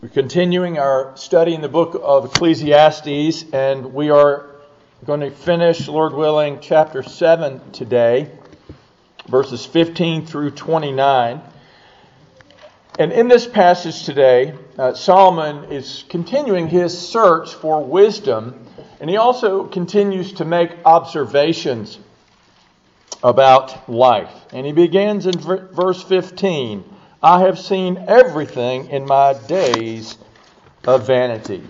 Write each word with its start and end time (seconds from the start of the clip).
We're 0.00 0.10
continuing 0.10 0.78
our 0.78 1.16
study 1.16 1.54
in 1.54 1.60
the 1.60 1.68
book 1.68 2.00
of 2.00 2.26
Ecclesiastes, 2.26 3.46
and 3.52 3.92
we 3.92 4.10
are 4.10 4.46
going 5.04 5.18
to 5.18 5.32
finish, 5.32 5.88
Lord 5.88 6.12
willing, 6.12 6.60
chapter 6.60 7.02
7 7.02 7.72
today, 7.72 8.30
verses 9.26 9.66
15 9.66 10.24
through 10.24 10.52
29. 10.52 11.40
And 12.96 13.10
in 13.10 13.26
this 13.26 13.48
passage 13.48 14.04
today, 14.04 14.54
uh, 14.78 14.94
Solomon 14.94 15.72
is 15.72 16.04
continuing 16.08 16.68
his 16.68 16.96
search 16.96 17.52
for 17.54 17.84
wisdom, 17.84 18.66
and 19.00 19.10
he 19.10 19.16
also 19.16 19.66
continues 19.66 20.34
to 20.34 20.44
make 20.44 20.70
observations 20.84 21.98
about 23.20 23.90
life. 23.90 24.30
And 24.52 24.64
he 24.64 24.70
begins 24.70 25.26
in 25.26 25.36
verse 25.40 26.00
15 26.04 26.84
I 27.22 27.40
have 27.40 27.58
seen 27.58 28.04
everything 28.06 28.90
in 28.90 29.04
my 29.04 29.34
days 29.48 30.16
of 30.86 31.06
vanity. 31.06 31.64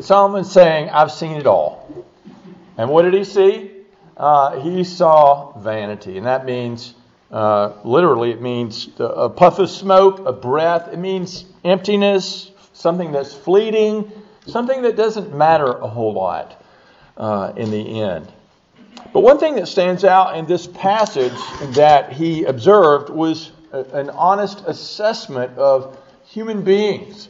Solomon's 0.00 0.50
saying, 0.50 0.90
I've 0.90 1.12
seen 1.12 1.36
it 1.36 1.46
all. 1.46 2.04
And 2.76 2.90
what 2.90 3.02
did 3.02 3.14
he 3.14 3.22
see? 3.22 3.70
Uh, 4.16 4.60
he 4.60 4.82
saw 4.82 5.56
vanity. 5.60 6.18
And 6.18 6.26
that 6.26 6.44
means, 6.44 6.94
uh, 7.30 7.74
literally, 7.84 8.32
it 8.32 8.42
means 8.42 8.88
a 8.98 9.28
puff 9.28 9.60
of 9.60 9.70
smoke, 9.70 10.26
a 10.26 10.32
breath. 10.32 10.88
It 10.92 10.98
means 10.98 11.44
emptiness, 11.62 12.50
something 12.72 13.12
that's 13.12 13.32
fleeting, 13.32 14.10
something 14.46 14.82
that 14.82 14.96
doesn't 14.96 15.32
matter 15.32 15.72
a 15.72 15.86
whole 15.86 16.14
lot 16.14 16.60
uh, 17.16 17.52
in 17.56 17.70
the 17.70 18.02
end. 18.02 18.32
But 19.12 19.20
one 19.20 19.38
thing 19.38 19.54
that 19.54 19.68
stands 19.68 20.02
out 20.02 20.36
in 20.36 20.46
this 20.46 20.66
passage 20.66 21.32
that 21.74 22.12
he 22.12 22.42
observed 22.44 23.10
was 23.10 23.52
an 23.74 24.10
honest 24.10 24.62
assessment 24.66 25.58
of 25.58 25.98
human 26.26 26.62
beings 26.62 27.28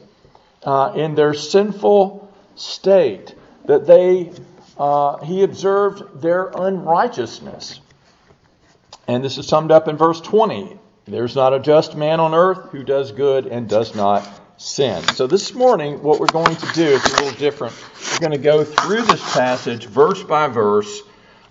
uh, 0.62 0.93
in 0.95 1.15
their 1.15 1.34
sinful 1.34 2.33
state, 2.55 3.34
that 3.67 3.87
they, 3.87 4.33
uh, 4.78 5.19
he 5.25 5.42
observed 5.42 6.20
their 6.20 6.50
unrighteousness. 6.55 7.81
And 9.06 9.25
this 9.25 9.39
is 9.39 9.47
summed 9.47 9.70
up 9.70 9.89
in 9.89 9.97
verse 9.97 10.20
20. 10.20 10.78
There's 11.06 11.37
not 11.37 11.53
a 11.53 11.61
just 11.61 11.97
man 11.97 12.20
on 12.20 12.34
earth 12.34 12.70
who 12.70 12.83
does 12.83 13.12
good 13.12 13.47
and 13.47 13.69
does 13.69 13.95
not 13.95 14.27
sin. 14.56 15.03
So 15.09 15.27
this 15.27 15.53
morning, 15.53 16.03
what 16.03 16.20
we're 16.20 16.27
going 16.27 16.56
to 16.56 16.72
do 16.72 16.87
is 16.87 17.05
a 17.05 17.22
little 17.22 17.39
different. 17.39 17.75
We're 18.12 18.20
going 18.20 18.33
to 18.33 18.39
go 18.39 18.65
through 18.65 19.03
this 19.03 19.34
passage 19.34 19.87
verse 19.87 20.22
by 20.22 20.48
verse, 20.48 21.03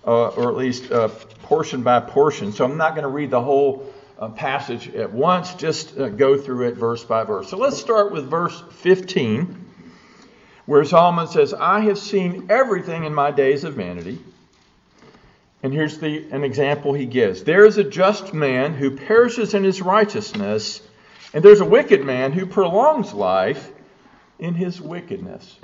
uh, 0.04 0.28
or 0.28 0.50
at 0.50 0.56
least 0.56 0.90
uh, 0.90 1.08
portion 1.42 1.82
by 1.82 2.00
portion. 2.00 2.52
So 2.52 2.64
I'm 2.64 2.76
not 2.76 2.94
going 2.94 3.04
to 3.04 3.08
read 3.08 3.30
the 3.30 3.40
whole 3.40 3.93
uh, 4.18 4.28
passage 4.28 4.88
at 4.94 5.12
once, 5.12 5.54
just 5.54 5.98
uh, 5.98 6.08
go 6.08 6.36
through 6.36 6.68
it 6.68 6.74
verse 6.74 7.04
by 7.04 7.24
verse. 7.24 7.48
So 7.48 7.56
let's 7.56 7.78
start 7.78 8.12
with 8.12 8.28
verse 8.28 8.62
15, 8.70 9.72
where 10.66 10.84
Solomon 10.84 11.26
says, 11.26 11.52
I 11.52 11.80
have 11.80 11.98
seen 11.98 12.46
everything 12.50 13.04
in 13.04 13.14
my 13.14 13.30
days 13.30 13.64
of 13.64 13.74
vanity. 13.74 14.18
And 15.62 15.72
here's 15.72 15.98
the, 15.98 16.30
an 16.30 16.44
example 16.44 16.92
he 16.92 17.06
gives 17.06 17.42
There 17.42 17.64
is 17.64 17.78
a 17.78 17.84
just 17.84 18.34
man 18.34 18.74
who 18.74 18.90
perishes 18.96 19.54
in 19.54 19.64
his 19.64 19.80
righteousness, 19.80 20.82
and 21.32 21.42
there's 21.42 21.60
a 21.60 21.64
wicked 21.64 22.04
man 22.04 22.32
who 22.32 22.46
prolongs 22.46 23.12
life 23.12 23.70
in 24.38 24.54
his 24.54 24.80
wickedness. 24.80 25.56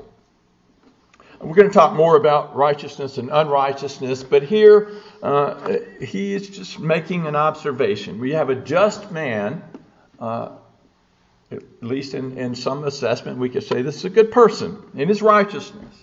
We're 1.42 1.54
going 1.54 1.68
to 1.68 1.74
talk 1.74 1.94
more 1.94 2.16
about 2.16 2.54
righteousness 2.54 3.16
and 3.16 3.30
unrighteousness, 3.32 4.22
but 4.24 4.42
here 4.42 4.90
uh, 5.22 5.78
he 5.98 6.34
is 6.34 6.50
just 6.50 6.78
making 6.78 7.26
an 7.26 7.34
observation. 7.34 8.20
We 8.20 8.32
have 8.32 8.50
a 8.50 8.54
just 8.54 9.10
man, 9.10 9.62
uh, 10.18 10.50
at 11.50 11.62
least 11.80 12.12
in, 12.12 12.36
in 12.36 12.54
some 12.54 12.84
assessment, 12.84 13.38
we 13.38 13.48
could 13.48 13.64
say 13.64 13.80
this 13.80 13.96
is 13.96 14.04
a 14.04 14.10
good 14.10 14.30
person 14.30 14.82
in 14.94 15.08
his 15.08 15.22
righteousness. 15.22 15.96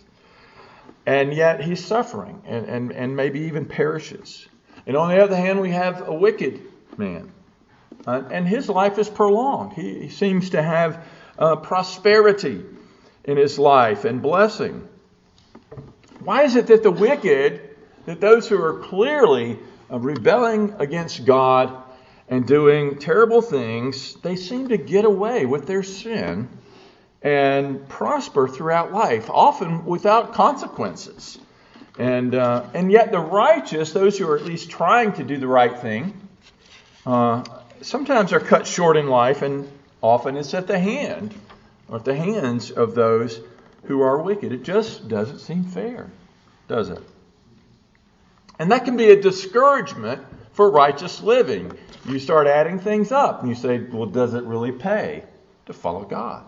And 1.05 1.31
yet 1.31 1.63
he's 1.63 1.85
suffering 1.85 2.41
and, 2.45 2.65
and, 2.65 2.91
and 2.91 3.15
maybe 3.15 3.41
even 3.41 3.65
perishes. 3.65 4.47
And 4.87 4.97
on 4.97 5.09
the 5.09 5.23
other 5.23 5.35
hand, 5.35 5.61
we 5.61 5.69
have 5.69 6.07
a 6.07 6.13
wicked 6.13 6.61
man. 6.97 7.31
Uh, 8.07 8.23
and 8.31 8.47
his 8.47 8.69
life 8.69 8.97
is 8.97 9.07
prolonged. 9.07 9.73
He, 9.73 9.99
he 9.99 10.09
seems 10.09 10.49
to 10.49 10.63
have 10.63 11.05
uh, 11.37 11.57
prosperity 11.57 12.65
in 13.23 13.37
his 13.37 13.59
life 13.59 14.03
and 14.03 14.19
blessing. 14.19 14.87
Why 16.27 16.43
is 16.43 16.57
it 16.57 16.67
that 16.67 16.83
the 16.83 16.91
wicked, 16.91 17.61
that 18.05 18.19
those 18.19 18.49
who 18.49 18.61
are 18.61 18.79
clearly 18.79 19.57
uh, 19.89 19.97
rebelling 19.97 20.75
against 20.77 21.23
God 21.23 21.73
and 22.27 22.45
doing 22.45 22.99
terrible 22.99 23.41
things, 23.41 24.13
they 24.15 24.35
seem 24.35 24.67
to 24.67 24.77
get 24.77 25.05
away 25.05 25.45
with 25.45 25.67
their 25.67 25.83
sin 25.83 26.49
and 27.21 27.87
prosper 27.87 28.49
throughout 28.49 28.91
life, 28.91 29.29
often 29.29 29.85
without 29.85 30.33
consequences. 30.33 31.39
And, 31.97 32.35
uh, 32.35 32.65
and 32.73 32.91
yet, 32.91 33.13
the 33.13 33.21
righteous, 33.21 33.93
those 33.93 34.17
who 34.17 34.29
are 34.29 34.35
at 34.37 34.43
least 34.43 34.69
trying 34.69 35.13
to 35.13 35.23
do 35.23 35.37
the 35.37 35.47
right 35.47 35.79
thing, 35.79 36.13
uh, 37.05 37.45
sometimes 37.79 38.33
are 38.33 38.41
cut 38.41 38.67
short 38.67 38.97
in 38.97 39.07
life, 39.07 39.43
and 39.43 39.71
often 40.01 40.35
it's 40.35 40.53
at 40.53 40.67
the 40.67 40.77
hand 40.77 41.33
or 41.87 41.99
at 41.99 42.03
the 42.03 42.17
hands 42.17 42.69
of 42.69 42.95
those 42.95 43.39
who 43.87 44.01
are 44.01 44.21
wicked. 44.21 44.51
It 44.51 44.63
just 44.63 45.07
doesn't 45.07 45.39
seem 45.39 45.63
fair, 45.63 46.09
does 46.67 46.89
it? 46.89 47.01
And 48.59 48.71
that 48.71 48.85
can 48.85 48.97
be 48.97 49.11
a 49.11 49.21
discouragement 49.21 50.25
for 50.53 50.69
righteous 50.69 51.21
living. 51.21 51.71
You 52.05 52.19
start 52.19 52.47
adding 52.47 52.79
things 52.79 53.11
up 53.11 53.41
and 53.41 53.49
you 53.49 53.55
say, 53.55 53.79
well, 53.79 54.07
does 54.07 54.33
it 54.33 54.43
really 54.43 54.71
pay 54.71 55.23
to 55.67 55.73
follow 55.73 56.03
God? 56.03 56.47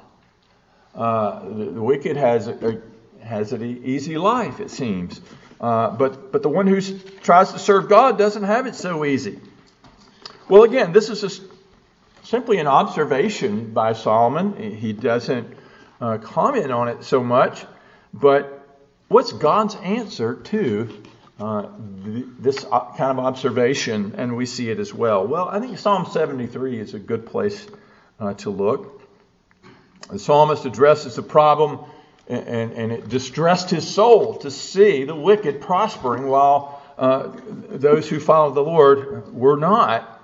Uh, 0.96 1.48
the, 1.48 1.66
the, 1.66 1.82
wicked 1.82 2.18
has 2.18 2.48
a, 2.48 2.82
a, 3.22 3.26
has 3.26 3.54
an 3.54 3.64
easy 3.86 4.18
life, 4.18 4.60
it 4.60 4.72
seems. 4.72 5.22
Uh, 5.62 5.92
but, 5.92 6.32
but 6.32 6.42
the 6.42 6.50
one 6.50 6.66
who 6.66 6.82
tries 7.22 7.54
to 7.54 7.60
serve 7.60 7.88
God 7.88 8.18
doesn't 8.18 8.44
have 8.44 8.66
it 8.66 8.76
so 8.76 9.06
easy. 9.06 9.40
Well, 10.48 10.64
again, 10.64 10.92
this 10.92 11.10
is 11.10 11.22
just 11.22 11.44
simply 12.24 12.58
an 12.58 12.68
observation 12.68 13.72
by 13.72 13.94
Solomon. 13.94 14.76
He 14.76 14.94
doesn't 14.94 15.59
uh, 16.02 16.18
comment 16.18 16.72
on 16.72 16.88
it 16.88 17.04
so 17.04 17.24
much, 17.24 17.66
but 18.14 18.68
what's 19.08 19.32
God's 19.32 19.76
answer 19.76 20.36
to 20.36 21.04
uh, 21.40 21.68
th- 22.06 22.26
this 22.40 22.64
kind 22.64 23.18
of 23.18 23.20
observation? 23.20 24.16
And 24.18 24.36
we 24.36 24.46
see 24.46 24.70
it 24.70 24.80
as 24.80 24.94
well. 24.94 25.26
Well, 25.28 25.48
I 25.50 25.60
think 25.60 25.78
Psalm 25.78 26.08
73 26.12 26.80
is 26.80 26.94
a 26.94 27.00
good 27.00 27.26
place 27.26 27.68
uh, 28.20 28.34
to 28.36 28.50
look. 28.50 29.02
The 30.10 30.20
psalmist 30.20 30.66
addresses 30.66 31.16
the 31.16 31.22
problem, 31.22 31.80
and, 32.28 32.48
and, 32.48 32.72
and, 32.74 32.92
it 32.92 33.10
distressed 33.10 33.70
his 33.70 33.88
soul 33.88 34.38
to 34.40 34.50
see 34.50 35.04
the 35.04 35.16
wicked 35.16 35.62
prospering 35.62 36.28
while 36.28 36.82
uh, 36.98 37.32
those 37.70 38.10
who 38.10 38.20
follow 38.20 38.52
the 38.52 38.62
Lord 38.62 39.32
were 39.34 39.56
not. 39.56 40.16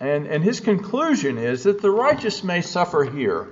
And, 0.00 0.26
and 0.26 0.42
his 0.42 0.60
conclusion 0.60 1.38
is 1.38 1.64
that 1.64 1.80
the 1.80 1.90
righteous 1.90 2.42
may 2.42 2.62
suffer 2.62 3.04
here 3.04 3.48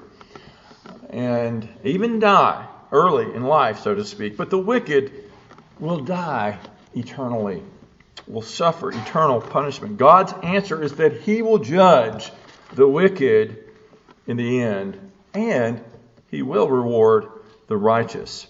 and 1.10 1.68
even 1.84 2.18
die 2.18 2.66
early 2.92 3.34
in 3.34 3.42
life, 3.44 3.80
so 3.80 3.94
to 3.94 4.04
speak. 4.04 4.36
But 4.36 4.50
the 4.50 4.58
wicked 4.58 5.12
will 5.78 6.00
die 6.00 6.58
eternally, 6.94 7.62
will 8.26 8.42
suffer 8.42 8.90
eternal 8.90 9.40
punishment. 9.40 9.96
God's 9.96 10.32
answer 10.42 10.82
is 10.82 10.94
that 10.96 11.20
He 11.20 11.42
will 11.42 11.58
judge 11.58 12.30
the 12.72 12.86
wicked 12.86 13.64
in 14.26 14.36
the 14.36 14.62
end, 14.62 14.98
and 15.34 15.82
He 16.30 16.42
will 16.42 16.68
reward 16.68 17.26
the 17.66 17.76
righteous. 17.76 18.46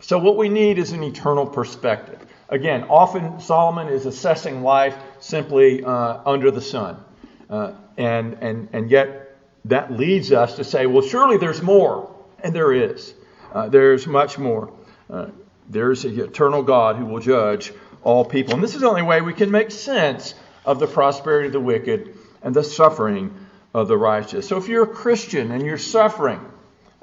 So, 0.00 0.18
what 0.18 0.36
we 0.36 0.48
need 0.48 0.78
is 0.78 0.92
an 0.92 1.02
eternal 1.02 1.46
perspective. 1.46 2.20
Again, 2.48 2.84
often 2.84 3.40
Solomon 3.40 3.88
is 3.88 4.06
assessing 4.06 4.62
life 4.62 4.96
simply 5.18 5.82
uh, 5.82 6.20
under 6.26 6.50
the 6.50 6.60
sun. 6.60 7.02
Uh, 7.48 7.72
and, 7.96 8.34
and, 8.34 8.68
and 8.72 8.90
yet, 8.90 9.23
that 9.66 9.92
leads 9.92 10.32
us 10.32 10.56
to 10.56 10.64
say, 10.64 10.86
well, 10.86 11.02
surely 11.02 11.38
there's 11.38 11.62
more. 11.62 12.14
And 12.42 12.54
there 12.54 12.72
is. 12.72 13.14
Uh, 13.52 13.68
there's 13.68 14.06
much 14.06 14.38
more. 14.38 14.72
Uh, 15.08 15.28
there's 15.68 16.04
an 16.04 16.20
eternal 16.20 16.62
God 16.62 16.96
who 16.96 17.06
will 17.06 17.20
judge 17.20 17.72
all 18.02 18.24
people. 18.24 18.54
And 18.54 18.62
this 18.62 18.74
is 18.74 18.82
the 18.82 18.88
only 18.88 19.02
way 19.02 19.22
we 19.22 19.32
can 19.32 19.50
make 19.50 19.70
sense 19.70 20.34
of 20.66 20.78
the 20.78 20.86
prosperity 20.86 21.46
of 21.46 21.52
the 21.52 21.60
wicked 21.60 22.18
and 22.42 22.54
the 22.54 22.62
suffering 22.62 23.34
of 23.72 23.88
the 23.88 23.96
righteous. 23.96 24.46
So 24.46 24.58
if 24.58 24.68
you're 24.68 24.84
a 24.84 24.94
Christian 24.94 25.50
and 25.50 25.64
you're 25.64 25.78
suffering, 25.78 26.40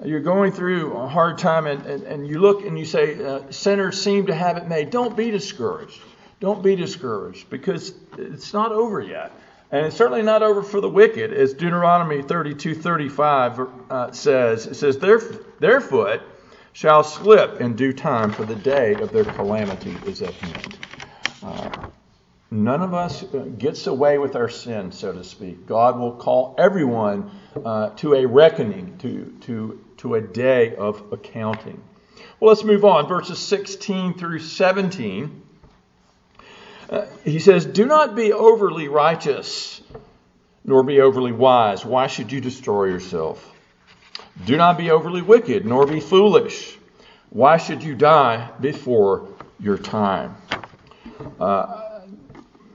you're 0.04 0.22
going 0.22 0.52
through 0.52 0.94
a 0.94 1.07
hard 1.07 1.38
time, 1.38 1.68
and, 1.68 1.86
and, 1.86 2.04
and 2.04 2.28
you 2.28 2.40
look 2.40 2.66
and 2.66 2.78
you 2.78 2.86
say, 2.86 3.24
uh, 3.24 3.52
sinners 3.52 4.02
seem 4.02 4.28
to 4.28 4.36
have 4.36 4.57
it 4.57 4.68
made, 4.68 4.90
don't 4.90 5.16
be 5.16 5.31
discouraged. 5.31 6.00
Don't 6.40 6.64
be 6.64 6.75
discouraged 6.75 7.50
because 7.50 7.94
it's 8.18 8.54
not 8.54 8.72
over 8.72 9.00
yet. 9.00 9.31
And 9.71 9.85
it's 9.85 9.95
certainly 9.95 10.21
not 10.21 10.44
over 10.44 10.62
for 10.62 10.81
the 10.81 10.89
wicked, 10.89 11.31
as 11.31 11.53
Deuteronomy 11.53 12.21
32:35 12.21 13.71
uh, 13.89 14.12
says. 14.12 14.68
It 14.68 14.75
says, 14.75 14.97
their, 14.97 15.19
their 15.59 15.79
foot 15.79 16.21
shall 16.73 17.03
slip 17.03 17.62
in 17.62 17.75
due 17.75 17.94
time, 17.94 18.31
for 18.31 18.44
the 18.44 18.56
day 18.56 18.95
of 18.95 19.12
their 19.12 19.23
calamity 19.23 19.95
is 20.06 20.21
at 20.21 20.33
hand. 20.33 20.77
Uh, 21.41 21.88
none 22.51 22.81
of 22.81 22.94
us 22.94 23.23
uh, 23.23 23.38
gets 23.57 23.88
away 23.88 24.18
with 24.18 24.35
our 24.35 24.50
sin, 24.50 24.91
so 24.91 25.13
to 25.13 25.23
speak. 25.23 25.65
God 25.65 25.97
will 25.97 26.13
call 26.13 26.53
everyone 26.57 27.31
uh, 27.63 27.91
to 27.91 28.15
a 28.15 28.25
reckoning, 28.25 28.97
to, 29.00 29.33
to, 29.41 29.85
to 29.97 30.15
a 30.15 30.21
day 30.21 30.75
of 30.75 31.13
accounting. 31.13 31.81
Well, 32.41 32.50
let's 32.50 32.65
move 32.65 32.83
on. 32.83 33.07
Verses 33.07 33.39
16 33.39 34.18
through 34.18 34.39
17. 34.39 35.44
Uh, 36.92 37.06
he 37.24 37.40
says, 37.40 37.66
Do 37.66 37.86
not 37.86 38.16
be 38.16 38.34
overly 38.34 38.90
righteous, 38.90 39.82
nor 40.66 40.84
be 40.84 41.00
overly 41.00 41.32
wise. 41.32 41.86
Why 41.86 42.08
should 42.08 42.32
you 42.32 42.42
destroy 42.42 42.86
yourself? 42.86 43.48
Do 44.46 44.58
not 44.58 44.78
be 44.78 44.92
overly 44.92 45.22
wicked, 45.22 45.66
nor 45.66 45.88
be 45.88 46.02
foolish. 46.02 46.78
Why 47.30 47.58
should 47.58 47.82
you 47.82 47.96
die 47.96 48.50
before 48.60 49.30
your 49.58 49.78
time? 49.78 50.36
Uh, 51.40 52.02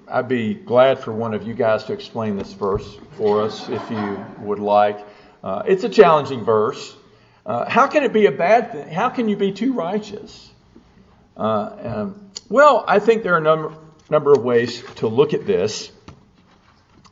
I'd 0.08 0.28
be 0.28 0.54
glad 0.54 1.00
for 1.00 1.12
one 1.12 1.34
of 1.34 1.46
you 1.46 1.52
guys 1.52 1.84
to 1.84 1.92
explain 1.92 2.36
this 2.36 2.52
verse 2.52 2.98
for 3.18 3.42
us 3.42 3.68
if 3.68 3.90
you 3.90 4.24
would 4.38 4.60
like. 4.60 4.98
Uh, 5.44 5.62
it's 5.66 5.84
a 5.84 5.88
challenging 5.88 6.44
verse. 6.44 6.96
Uh, 7.44 7.68
how 7.68 7.86
can 7.86 8.02
it 8.02 8.12
be 8.12 8.26
a 8.26 8.32
bad 8.32 8.72
thing? 8.72 8.88
How 8.88 9.10
can 9.10 9.28
you 9.28 9.36
be 9.36 9.52
too 9.52 9.74
righteous? 9.74 10.50
Uh, 11.36 11.76
um, 11.82 12.30
well, 12.48 12.84
I 12.86 12.98
think 12.98 13.22
there 13.22 13.34
are 13.34 13.38
a 13.38 13.42
number, 13.42 13.74
number 14.10 14.32
of 14.32 14.42
ways 14.42 14.82
to 14.96 15.08
look 15.08 15.34
at 15.34 15.46
this. 15.46 15.90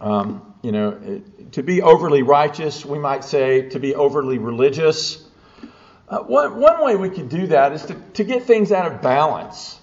Um, 0.01 0.55
you 0.63 0.73
know, 0.73 1.23
to 1.53 1.63
be 1.63 1.83
overly 1.83 2.23
righteous, 2.23 2.85
we 2.85 2.99
might 2.99 3.25
say 3.25 3.69
to 3.71 3.79
be 3.79 3.95
overly 3.95 4.39
religious. 4.39 5.23
Uh, 6.09 6.19
one, 6.21 6.61
one 6.61 6.85
way 6.85 6.97
we 6.97 7.11
could 7.11 7.29
do 7.29 7.47
that 7.49 7.73
is 7.73 7.85
to, 7.87 7.95
to 8.15 8.25
get 8.25 8.45
things 8.45 8.73
out 8.73 8.91
of 8.91 9.03
balance. 9.03 9.79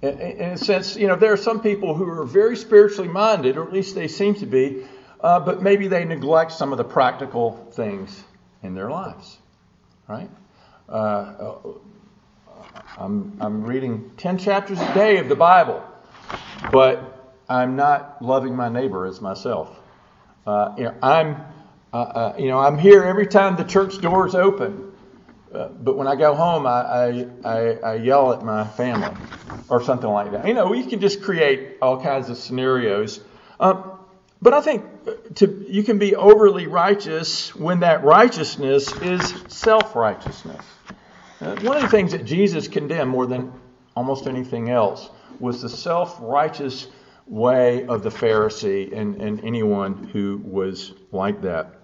In, 0.00 0.18
in, 0.20 0.50
a 0.50 0.58
sense, 0.58 0.96
you 0.96 1.08
know, 1.08 1.16
there 1.16 1.32
are 1.32 1.38
some 1.38 1.60
people 1.60 1.94
who 1.94 2.08
are 2.08 2.24
very 2.24 2.56
spiritually 2.56 3.08
minded, 3.08 3.56
or 3.56 3.64
at 3.64 3.72
least 3.72 3.94
they 3.94 4.08
seem 4.08 4.34
to 4.36 4.46
be, 4.46 4.86
uh, 5.20 5.40
but 5.40 5.62
maybe 5.62 5.88
they 5.88 6.04
neglect 6.04 6.52
some 6.52 6.72
of 6.72 6.78
the 6.78 6.84
practical 6.84 7.68
things 7.72 8.22
in 8.62 8.74
their 8.74 8.90
lives, 8.90 9.38
right? 10.06 10.30
Uh, 10.88 10.92
uh 10.92 11.58
I'm, 12.96 13.36
I'm 13.40 13.64
reading 13.64 14.10
10 14.16 14.38
chapters 14.38 14.80
a 14.80 14.94
day 14.94 15.18
of 15.18 15.28
the 15.28 15.36
Bible, 15.36 15.82
but 16.72 17.18
I'm 17.48 17.76
not 17.76 18.20
loving 18.20 18.54
my 18.54 18.68
neighbor 18.68 19.06
as 19.06 19.20
myself. 19.20 19.78
Uh, 20.46 20.74
you 20.76 20.84
know, 20.84 20.94
I'm, 21.02 21.36
uh, 21.92 21.96
uh, 21.96 22.36
you 22.38 22.48
know, 22.48 22.58
I'm 22.58 22.78
here 22.78 23.02
every 23.04 23.26
time 23.26 23.56
the 23.56 23.64
church 23.64 24.00
doors 24.00 24.34
open. 24.34 24.92
Uh, 25.52 25.68
but 25.68 25.96
when 25.96 26.06
I 26.06 26.14
go 26.14 26.34
home, 26.34 26.66
I, 26.66 27.26
I, 27.44 27.78
I, 27.82 27.94
yell 27.94 28.34
at 28.34 28.44
my 28.44 28.66
family 28.66 29.16
or 29.70 29.82
something 29.82 30.08
like 30.08 30.32
that. 30.32 30.46
You 30.46 30.52
know, 30.52 30.66
we 30.66 30.84
can 30.84 31.00
just 31.00 31.22
create 31.22 31.78
all 31.80 32.02
kinds 32.02 32.28
of 32.28 32.36
scenarios. 32.36 33.20
Um, 33.58 33.98
but 34.42 34.52
I 34.52 34.60
think 34.60 34.84
to, 35.36 35.66
you 35.68 35.82
can 35.82 35.98
be 35.98 36.14
overly 36.14 36.66
righteous 36.66 37.54
when 37.54 37.80
that 37.80 38.04
righteousness 38.04 38.92
is 38.92 39.34
self 39.48 39.96
righteousness. 39.96 40.64
Uh, 41.40 41.56
one 41.60 41.76
of 41.76 41.82
the 41.82 41.88
things 41.88 42.12
that 42.12 42.24
Jesus 42.24 42.68
condemned 42.68 43.10
more 43.10 43.26
than 43.26 43.52
almost 43.96 44.26
anything 44.26 44.68
else 44.68 45.08
was 45.38 45.62
the 45.62 45.68
self 45.68 46.18
righteous 46.20 46.88
way 47.26 47.86
of 47.86 48.02
the 48.02 48.08
Pharisee 48.08 48.96
and, 48.96 49.20
and 49.20 49.44
anyone 49.44 50.08
who 50.12 50.40
was 50.44 50.92
like 51.12 51.42
that. 51.42 51.74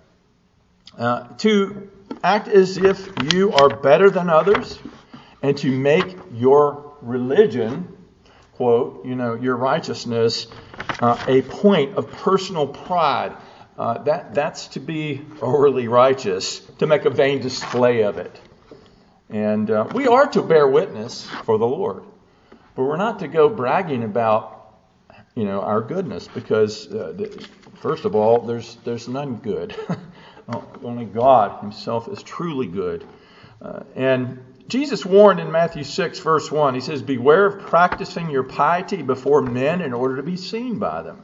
Uh, 0.98 1.28
to 1.38 1.90
act 2.22 2.48
as 2.48 2.78
if 2.78 3.10
you 3.32 3.52
are 3.52 3.68
better 3.68 4.10
than 4.10 4.30
others 4.30 4.78
and 5.42 5.56
to 5.58 5.70
make 5.70 6.16
your 6.32 6.96
religion, 7.02 7.94
quote, 8.52 9.04
you 9.04 9.14
know, 9.14 9.34
your 9.34 9.56
righteousness, 9.56 10.46
uh, 11.00 11.22
a 11.28 11.42
point 11.42 11.96
of 11.96 12.10
personal 12.10 12.66
pride. 12.66 13.36
Uh, 13.76 14.02
that, 14.04 14.34
that's 14.34 14.68
to 14.68 14.80
be 14.80 15.20
overly 15.42 15.88
righteous, 15.88 16.60
to 16.78 16.86
make 16.86 17.04
a 17.04 17.10
vain 17.10 17.42
display 17.42 18.02
of 18.02 18.18
it. 18.18 18.40
And 19.28 19.70
uh, 19.70 19.88
we 19.92 20.06
are 20.06 20.28
to 20.28 20.42
bear 20.42 20.68
witness 20.68 21.26
for 21.44 21.58
the 21.58 21.66
Lord, 21.66 22.04
but 22.74 22.84
we're 22.84 22.96
not 22.96 23.20
to 23.20 23.28
go 23.28 23.48
bragging 23.48 24.02
about, 24.02 24.74
you 25.34 25.44
know, 25.44 25.60
our 25.60 25.80
goodness, 25.80 26.28
because 26.28 26.92
uh, 26.92 27.28
first 27.76 28.04
of 28.04 28.14
all, 28.14 28.40
there's 28.40 28.76
there's 28.84 29.08
none 29.08 29.36
good. 29.36 29.74
Only 30.82 31.06
God 31.06 31.60
Himself 31.60 32.08
is 32.08 32.22
truly 32.22 32.66
good. 32.66 33.04
Uh, 33.62 33.80
and 33.94 34.38
Jesus 34.68 35.04
warned 35.04 35.40
in 35.40 35.50
Matthew 35.50 35.84
6, 35.84 36.18
verse 36.20 36.50
1, 36.50 36.74
He 36.74 36.80
says, 36.80 37.02
Beware 37.02 37.46
of 37.46 37.66
practicing 37.66 38.30
your 38.30 38.42
piety 38.42 39.02
before 39.02 39.42
men 39.42 39.80
in 39.80 39.92
order 39.92 40.16
to 40.16 40.22
be 40.22 40.36
seen 40.36 40.78
by 40.78 41.02
them. 41.02 41.22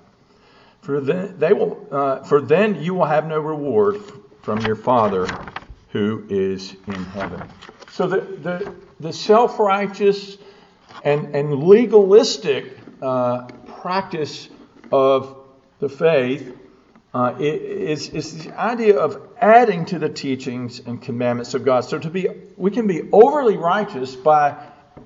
For 0.82 1.00
then, 1.00 1.38
they 1.38 1.52
will, 1.52 1.86
uh, 1.90 2.22
for 2.22 2.40
then 2.40 2.82
you 2.82 2.94
will 2.94 3.06
have 3.06 3.26
no 3.26 3.40
reward 3.40 4.00
from 4.42 4.60
your 4.60 4.76
Father 4.76 5.26
who 5.90 6.24
is 6.28 6.74
in 6.86 7.04
heaven. 7.06 7.42
So 7.90 8.06
the, 8.06 8.20
the, 8.20 8.74
the 9.00 9.12
self 9.12 9.58
righteous 9.58 10.38
and, 11.04 11.34
and 11.34 11.62
legalistic 11.62 12.78
uh, 13.02 13.46
practice 13.80 14.48
of 14.92 15.36
the 15.78 15.88
faith 15.88 16.56
uh, 17.12 17.34
is, 17.40 18.08
is 18.10 18.44
the 18.44 18.58
idea 18.58 18.96
of 18.96 19.28
adding 19.40 19.84
to 19.86 19.98
the 19.98 20.08
teachings 20.08 20.80
and 20.80 21.02
commandments 21.02 21.54
of 21.54 21.64
God. 21.64 21.80
So 21.80 21.98
to 21.98 22.10
be, 22.10 22.28
we 22.56 22.70
can 22.70 22.86
be 22.86 23.08
overly 23.12 23.56
righteous 23.56 24.14
by 24.14 24.56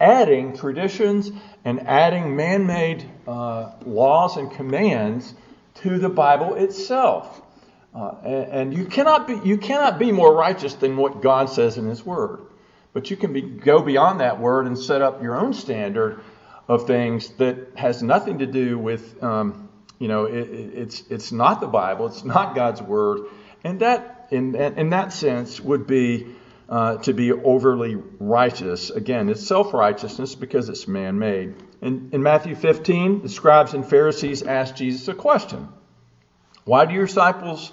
adding 0.01 0.57
traditions 0.57 1.31
and 1.65 1.87
adding 1.87 2.37
man-made 2.37 3.09
uh, 3.27 3.73
laws 3.87 4.37
and 4.37 4.51
commands 4.51 5.33
to 5.77 5.99
the 5.99 6.09
Bible 6.09 6.55
itself. 6.55 7.41
Uh, 7.95 8.17
and, 8.25 8.53
and, 8.53 8.77
you 8.77 8.85
cannot 8.85 9.29
be 9.29 9.41
you 9.45 9.57
cannot 9.57 10.01
be 10.01 10.11
more 10.11 10.35
righteous 10.35 10.75
than 10.75 10.97
what 10.97 11.23
God 11.23 11.49
says 11.49 11.79
in 11.79 11.87
His 11.87 12.05
Word. 12.05 12.41
But 12.94 13.11
you 13.11 13.19
can 13.19 13.35
be, 13.35 13.43
go 13.43 13.82
beyond 13.82 14.20
that 14.20 14.41
word 14.41 14.67
and 14.67 14.79
set 14.79 15.02
up 15.02 15.23
your 15.23 15.37
own 15.37 15.52
standard 15.52 16.20
of 16.67 16.87
things 16.87 17.29
that 17.32 17.73
has 17.75 18.02
nothing 18.02 18.38
to 18.38 18.46
do 18.46 18.79
with 18.79 19.23
um, 19.23 19.69
you 19.99 20.08
know, 20.08 20.25
it, 20.25 20.49
it's 20.50 21.02
it's 21.08 21.32
not 21.32 21.61
the 21.61 21.67
Bible, 21.67 22.06
it's 22.06 22.25
not 22.25 22.55
God's 22.55 22.82
word, 22.82 23.20
and 23.62 23.81
that 23.81 24.29
in 24.31 24.55
in 24.55 24.91
that 24.91 25.12
sense 25.12 25.61
would 25.61 25.87
be 25.87 26.26
uh, 26.69 26.96
to 26.99 27.12
be 27.12 27.32
overly 27.32 27.96
righteous. 28.19 28.91
Again, 28.91 29.29
it's 29.29 29.47
self 29.47 29.73
righteousness 29.73 30.35
because 30.35 30.69
it's 30.69 30.88
man 30.88 31.19
made. 31.19 31.55
In, 31.81 32.11
in 32.12 32.23
Matthew 32.23 32.55
15, 32.55 33.23
the 33.23 33.29
scribes 33.29 33.75
and 33.75 33.87
Pharisees 33.87 34.43
asked 34.43 34.76
Jesus 34.76 35.06
a 35.08 35.14
question: 35.14 35.69
Why 36.64 36.87
do 36.87 36.94
your 36.94 37.06
disciples 37.06 37.73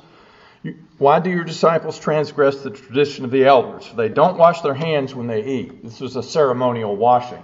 why 1.01 1.19
do 1.19 1.29
your 1.31 1.43
disciples 1.43 1.97
transgress 1.97 2.57
the 2.57 2.69
tradition 2.69 3.25
of 3.25 3.31
the 3.31 3.45
elders? 3.45 3.89
They 3.95 4.07
don't 4.07 4.37
wash 4.37 4.61
their 4.61 4.75
hands 4.75 5.15
when 5.15 5.25
they 5.25 5.43
eat. 5.43 5.83
This 5.83 5.99
was 5.99 6.15
a 6.15 6.21
ceremonial 6.21 6.95
washing. 6.95 7.43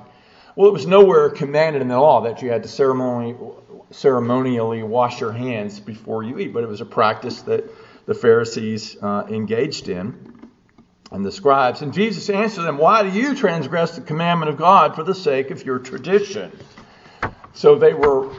Well, 0.55 0.69
it 0.69 0.73
was 0.73 0.85
nowhere 0.85 1.31
commanded 1.31 1.81
in 1.81 1.87
the 1.87 1.99
law 1.99 2.21
that 2.21 2.43
you 2.43 2.51
had 2.51 2.61
to 2.61 2.69
ceremonially 2.69 4.83
wash 4.83 5.19
your 5.19 5.31
hands 5.31 5.79
before 5.79 6.21
you 6.21 6.37
eat, 6.37 6.53
but 6.53 6.63
it 6.63 6.69
was 6.69 6.81
a 6.81 6.85
practice 6.85 7.41
that 7.41 7.63
the 8.05 8.13
Pharisees 8.13 8.95
uh, 9.01 9.23
engaged 9.27 9.89
in 9.89 10.49
and 11.11 11.25
the 11.25 11.31
scribes. 11.31 11.81
And 11.81 11.95
Jesus 11.95 12.29
answered 12.29 12.61
them, 12.61 12.77
Why 12.77 13.01
do 13.01 13.09
you 13.09 13.33
transgress 13.33 13.95
the 13.95 14.01
commandment 14.01 14.51
of 14.51 14.57
God 14.57 14.93
for 14.93 15.01
the 15.01 15.15
sake 15.15 15.49
of 15.49 15.65
your 15.65 15.79
tradition? 15.79 16.51
So 17.55 17.73
they 17.73 17.95
were 17.95 18.29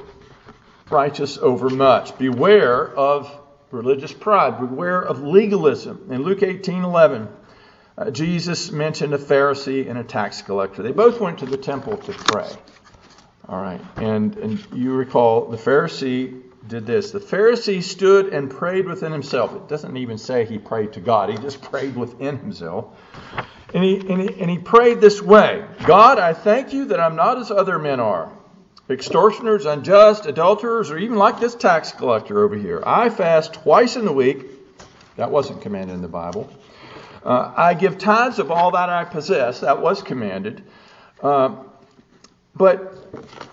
righteous 0.90 1.38
over 1.38 1.70
much. 1.70 2.16
Beware 2.18 2.86
of 2.86 3.37
religious 3.70 4.12
pride, 4.12 4.58
beware 4.58 5.00
of 5.00 5.22
legalism. 5.22 6.08
In 6.10 6.22
Luke 6.22 6.42
18 6.42 6.84
11, 6.84 7.28
uh, 7.96 8.10
Jesus 8.10 8.70
mentioned 8.70 9.14
a 9.14 9.18
Pharisee 9.18 9.88
and 9.88 9.98
a 9.98 10.04
tax 10.04 10.42
collector. 10.42 10.82
They 10.82 10.92
both 10.92 11.20
went 11.20 11.38
to 11.40 11.46
the 11.46 11.56
temple 11.56 11.96
to 11.96 12.12
pray. 12.12 12.50
All 13.48 13.60
right. 13.60 13.80
And, 13.96 14.36
and 14.36 14.66
you 14.72 14.92
recall 14.92 15.46
the 15.46 15.56
Pharisee 15.56 16.42
did 16.68 16.86
this. 16.86 17.10
The 17.10 17.20
Pharisee 17.20 17.82
stood 17.82 18.32
and 18.32 18.50
prayed 18.50 18.86
within 18.86 19.10
himself. 19.10 19.54
It 19.54 19.68
doesn't 19.68 19.96
even 19.96 20.18
say 20.18 20.44
he 20.44 20.58
prayed 20.58 20.92
to 20.94 21.00
God, 21.00 21.30
he 21.30 21.36
just 21.38 21.62
prayed 21.70 21.96
within 21.96 22.38
himself. 22.38 22.96
And 23.74 23.84
he, 23.84 23.96
and 23.98 24.20
he, 24.22 24.40
and 24.40 24.50
he 24.50 24.58
prayed 24.58 25.00
this 25.00 25.20
way 25.20 25.66
God, 25.84 26.18
I 26.18 26.32
thank 26.32 26.72
you 26.72 26.86
that 26.86 27.00
I'm 27.00 27.16
not 27.16 27.38
as 27.38 27.50
other 27.50 27.78
men 27.78 28.00
are 28.00 28.32
extortioners, 28.90 29.66
unjust, 29.66 30.26
adulterers, 30.26 30.90
or 30.90 30.98
even 30.98 31.16
like 31.16 31.40
this 31.40 31.54
tax 31.54 31.92
collector 31.92 32.42
over 32.42 32.56
here. 32.56 32.82
I 32.86 33.10
fast 33.10 33.54
twice 33.54 33.96
in 33.96 34.04
the 34.04 34.12
week. 34.12 34.46
That 35.16 35.30
wasn't 35.30 35.62
commanded 35.62 35.94
in 35.94 36.02
the 36.02 36.08
Bible. 36.08 36.50
Uh, 37.24 37.52
I 37.56 37.74
give 37.74 37.98
tithes 37.98 38.38
of 38.38 38.50
all 38.50 38.70
that 38.72 38.88
I 38.88 39.04
possess. 39.04 39.60
That 39.60 39.82
was 39.82 40.02
commanded. 40.02 40.62
Uh, 41.22 41.56
but 42.54 42.94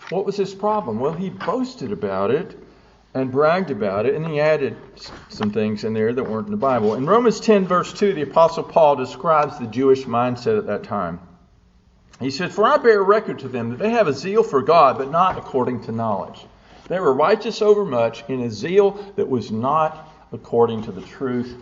what 0.09 0.25
was 0.25 0.37
his 0.37 0.53
problem? 0.53 0.99
Well, 0.99 1.13
he 1.13 1.29
boasted 1.29 1.91
about 1.91 2.31
it 2.31 2.57
and 3.13 3.31
bragged 3.31 3.71
about 3.71 4.05
it, 4.05 4.13
and 4.15 4.25
he 4.27 4.39
added 4.39 4.75
some 5.29 5.49
things 5.49 5.83
in 5.83 5.93
there 5.93 6.13
that 6.13 6.23
weren't 6.23 6.47
in 6.47 6.51
the 6.51 6.57
Bible. 6.57 6.95
In 6.95 7.05
Romans 7.05 7.39
10, 7.39 7.65
verse 7.65 7.93
2, 7.93 8.13
the 8.13 8.23
Apostle 8.23 8.63
Paul 8.63 8.97
describes 8.97 9.57
the 9.57 9.67
Jewish 9.67 10.03
mindset 10.03 10.57
at 10.57 10.67
that 10.67 10.83
time. 10.83 11.19
He 12.19 12.31
said, 12.31 12.53
For 12.53 12.65
I 12.65 12.77
bear 12.77 13.03
record 13.03 13.39
to 13.39 13.47
them 13.47 13.71
that 13.71 13.79
they 13.79 13.89
have 13.89 14.07
a 14.07 14.13
zeal 14.13 14.43
for 14.43 14.61
God, 14.61 14.97
but 14.97 15.11
not 15.11 15.37
according 15.37 15.83
to 15.83 15.91
knowledge. 15.91 16.45
They 16.87 16.99
were 16.99 17.13
righteous 17.13 17.61
over 17.61 17.83
much 17.83 18.23
in 18.29 18.41
a 18.41 18.49
zeal 18.49 18.91
that 19.15 19.27
was 19.27 19.51
not 19.51 20.09
according 20.31 20.83
to 20.83 20.91
the 20.91 21.01
truth 21.01 21.55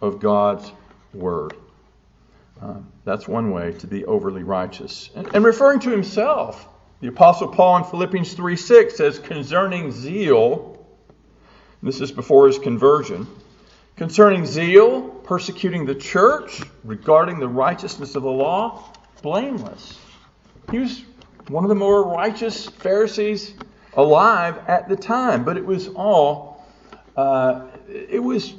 of 0.00 0.20
God's 0.20 0.70
word. 1.14 1.54
Uh, 2.60 2.74
that's 3.04 3.26
one 3.26 3.50
way 3.50 3.72
to 3.72 3.86
be 3.86 4.04
overly 4.04 4.42
righteous. 4.42 5.10
And, 5.14 5.34
and, 5.34 5.44
referring 5.44 5.80
to 5.80 5.90
himself, 5.90 6.68
the 7.00 7.08
Apostle 7.08 7.48
Paul 7.48 7.78
in 7.78 7.84
Philippians 7.84 8.32
3 8.32 8.56
6 8.56 8.96
says, 8.96 9.18
concerning 9.18 9.92
zeal, 9.92 10.86
this 11.82 12.00
is 12.00 12.12
before 12.12 12.46
his 12.46 12.58
conversion, 12.58 13.26
concerning 13.96 14.46
zeal, 14.46 15.02
persecuting 15.02 15.84
the 15.84 15.94
church, 15.94 16.62
regarding 16.84 17.38
the 17.38 17.48
righteousness 17.48 18.14
of 18.14 18.22
the 18.22 18.30
law, 18.30 18.90
blameless. 19.22 19.98
He 20.70 20.78
was 20.78 21.04
one 21.48 21.64
of 21.64 21.68
the 21.68 21.74
more 21.74 22.08
righteous 22.08 22.66
Pharisees 22.66 23.54
alive 23.94 24.58
at 24.68 24.88
the 24.88 24.96
time, 24.96 25.44
but 25.44 25.56
it 25.56 25.64
was 25.64 25.88
all 25.88 26.64
uh, 27.16 27.66
it 27.88 28.22
was 28.22 28.54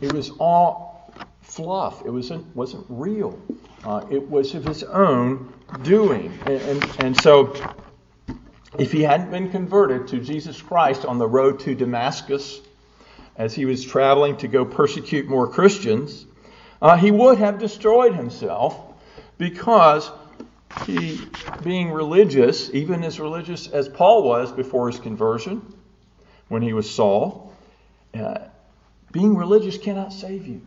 it 0.00 0.12
was 0.12 0.30
all 0.38 1.12
fluff. 1.42 2.02
It 2.04 2.10
wasn't 2.10 2.54
wasn't 2.56 2.86
real. 2.88 3.40
Uh, 3.84 4.04
it 4.10 4.28
was 4.28 4.54
of 4.54 4.64
his 4.64 4.82
own 4.82 5.52
doing, 5.82 6.38
and, 6.46 6.62
and 6.62 6.96
and 7.00 7.20
so 7.20 7.54
if 8.78 8.92
he 8.92 9.02
hadn't 9.02 9.30
been 9.30 9.50
converted 9.50 10.08
to 10.08 10.20
Jesus 10.20 10.60
Christ 10.60 11.04
on 11.04 11.18
the 11.18 11.26
road 11.26 11.60
to 11.60 11.74
Damascus, 11.74 12.60
as 13.36 13.54
he 13.54 13.64
was 13.64 13.84
traveling 13.84 14.36
to 14.38 14.48
go 14.48 14.64
persecute 14.64 15.28
more 15.28 15.48
Christians, 15.48 16.26
uh, 16.80 16.96
he 16.96 17.10
would 17.10 17.38
have 17.38 17.58
destroyed 17.58 18.14
himself 18.14 18.89
because 19.40 20.12
he, 20.84 21.18
being 21.64 21.90
religious, 21.90 22.68
even 22.74 23.02
as 23.02 23.18
religious 23.18 23.68
as 23.68 23.88
Paul 23.88 24.22
was 24.22 24.52
before 24.52 24.90
his 24.90 25.00
conversion, 25.00 25.62
when 26.48 26.60
he 26.60 26.74
was 26.74 26.88
Saul, 26.88 27.50
uh, 28.12 28.40
being 29.12 29.34
religious 29.34 29.78
cannot 29.78 30.12
save 30.12 30.46
you. 30.46 30.60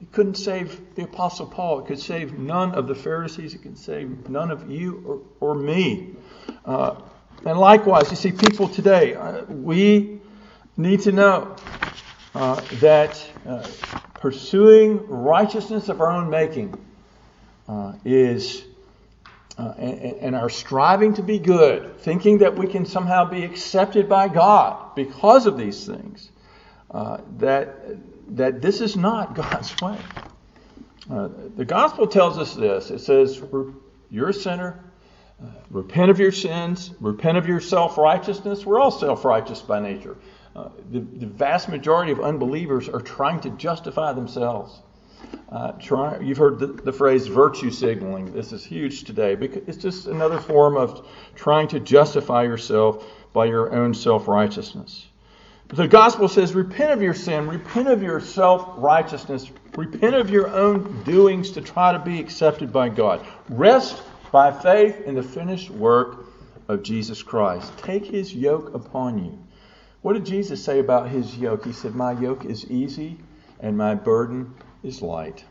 It 0.00 0.10
couldn't 0.10 0.34
save 0.34 0.96
the 0.96 1.04
Apostle 1.04 1.46
Paul. 1.46 1.78
It 1.78 1.86
could 1.86 2.00
save 2.00 2.36
none 2.36 2.74
of 2.74 2.88
the 2.88 2.94
Pharisees. 2.96 3.54
It 3.54 3.62
could 3.62 3.78
save 3.78 4.28
none 4.28 4.50
of 4.50 4.68
you 4.68 5.24
or, 5.40 5.52
or 5.52 5.54
me. 5.54 6.16
Uh, 6.64 6.96
and 7.46 7.56
likewise, 7.56 8.10
you 8.10 8.16
see, 8.16 8.32
people 8.32 8.66
today, 8.66 9.14
uh, 9.14 9.44
we 9.44 10.20
need 10.76 11.02
to 11.02 11.12
know 11.12 11.54
uh, 12.34 12.60
that 12.80 13.24
uh, 13.46 13.64
pursuing 14.14 15.06
righteousness 15.06 15.88
of 15.88 16.00
our 16.00 16.10
own 16.10 16.28
making 16.28 16.76
uh, 17.72 17.92
is 18.04 18.62
uh, 19.56 19.72
and, 19.78 20.00
and, 20.20 20.36
are 20.36 20.50
striving 20.50 21.14
to 21.14 21.22
be 21.22 21.38
good, 21.38 21.98
thinking 22.00 22.38
that 22.38 22.56
we 22.56 22.66
can 22.66 22.84
somehow 22.84 23.24
be 23.24 23.44
accepted 23.44 24.08
by 24.08 24.28
God 24.28 24.94
because 24.94 25.46
of 25.46 25.56
these 25.56 25.86
things, 25.86 26.30
uh, 26.90 27.18
that, 27.38 27.96
that 28.36 28.60
this 28.60 28.80
is 28.80 28.96
not 28.96 29.34
God's 29.42 29.74
way. 29.80 29.98
Uh, 31.10 31.28
the 31.56 31.64
gospel 31.64 32.06
tells 32.06 32.38
us 32.38 32.54
this 32.54 32.90
it 32.90 33.00
says, 33.00 33.42
You're 34.10 34.28
a 34.28 34.34
sinner. 34.34 34.84
Uh, 35.42 35.46
repent 35.70 36.10
of 36.10 36.20
your 36.20 36.30
sins, 36.30 36.92
repent 37.00 37.36
of 37.36 37.46
your 37.46 37.60
self 37.60 37.98
righteousness. 37.98 38.66
We're 38.66 38.78
all 38.78 38.90
self 38.90 39.24
righteous 39.24 39.60
by 39.60 39.80
nature. 39.80 40.16
Uh, 40.54 40.68
the, 40.90 41.00
the 41.00 41.26
vast 41.26 41.68
majority 41.68 42.12
of 42.12 42.20
unbelievers 42.20 42.88
are 42.88 43.00
trying 43.00 43.40
to 43.40 43.50
justify 43.50 44.12
themselves. 44.12 44.78
Uh, 45.50 45.72
try, 45.72 46.18
you've 46.18 46.38
heard 46.38 46.58
the, 46.58 46.66
the, 46.66 46.92
phrase 46.92 47.26
virtue 47.26 47.70
signaling. 47.70 48.32
This 48.32 48.52
is 48.52 48.64
huge 48.64 49.04
today 49.04 49.34
because 49.34 49.62
it's 49.68 49.76
just 49.76 50.06
another 50.06 50.40
form 50.40 50.78
of 50.78 51.06
trying 51.34 51.68
to 51.68 51.80
justify 51.80 52.44
yourself 52.44 53.06
by 53.34 53.44
your 53.44 53.70
own 53.74 53.92
self 53.92 54.28
righteousness. 54.28 55.06
The 55.68 55.88
gospel 55.88 56.28
says, 56.28 56.54
repent 56.54 56.92
of 56.92 57.02
your 57.02 57.14
sin, 57.14 57.48
repent 57.48 57.88
of 57.88 58.02
your 58.02 58.20
self 58.20 58.66
righteousness, 58.76 59.50
repent 59.76 60.14
of 60.14 60.30
your 60.30 60.48
own 60.48 61.02
doings 61.04 61.50
to 61.52 61.60
try 61.60 61.92
to 61.92 61.98
be 61.98 62.18
accepted 62.18 62.72
by 62.72 62.88
God. 62.88 63.26
Rest 63.48 64.02
by 64.30 64.52
faith 64.52 65.02
in 65.02 65.14
the 65.14 65.22
finished 65.22 65.70
work 65.70 66.24
of 66.68 66.82
Jesus 66.82 67.22
Christ. 67.22 67.72
Take 67.78 68.06
his 68.06 68.34
yoke 68.34 68.74
upon 68.74 69.22
you. 69.24 69.38
What 70.00 70.14
did 70.14 70.26
Jesus 70.26 70.64
say 70.64 70.78
about 70.78 71.10
his 71.10 71.36
yoke? 71.36 71.64
He 71.64 71.72
said, 71.72 71.94
My 71.94 72.12
yoke 72.12 72.44
is 72.44 72.70
easy 72.70 73.18
and 73.60 73.76
my 73.76 73.94
burden 73.94 74.54
is 74.82 75.02
light. 75.02 75.44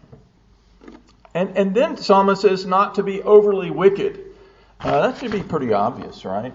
And, 1.34 1.58
and 1.58 1.74
then 1.74 1.98
Solomon 1.98 2.36
says 2.36 2.66
not 2.66 2.96
to 2.96 3.04
be 3.04 3.22
overly 3.22 3.72
wicked. 3.72 4.26
Uh, 4.80 5.08
that 5.08 5.20
should 5.20 5.32
be 5.32 5.44
pretty 5.44 5.72
obvious, 5.74 6.26
right? 6.26 6.54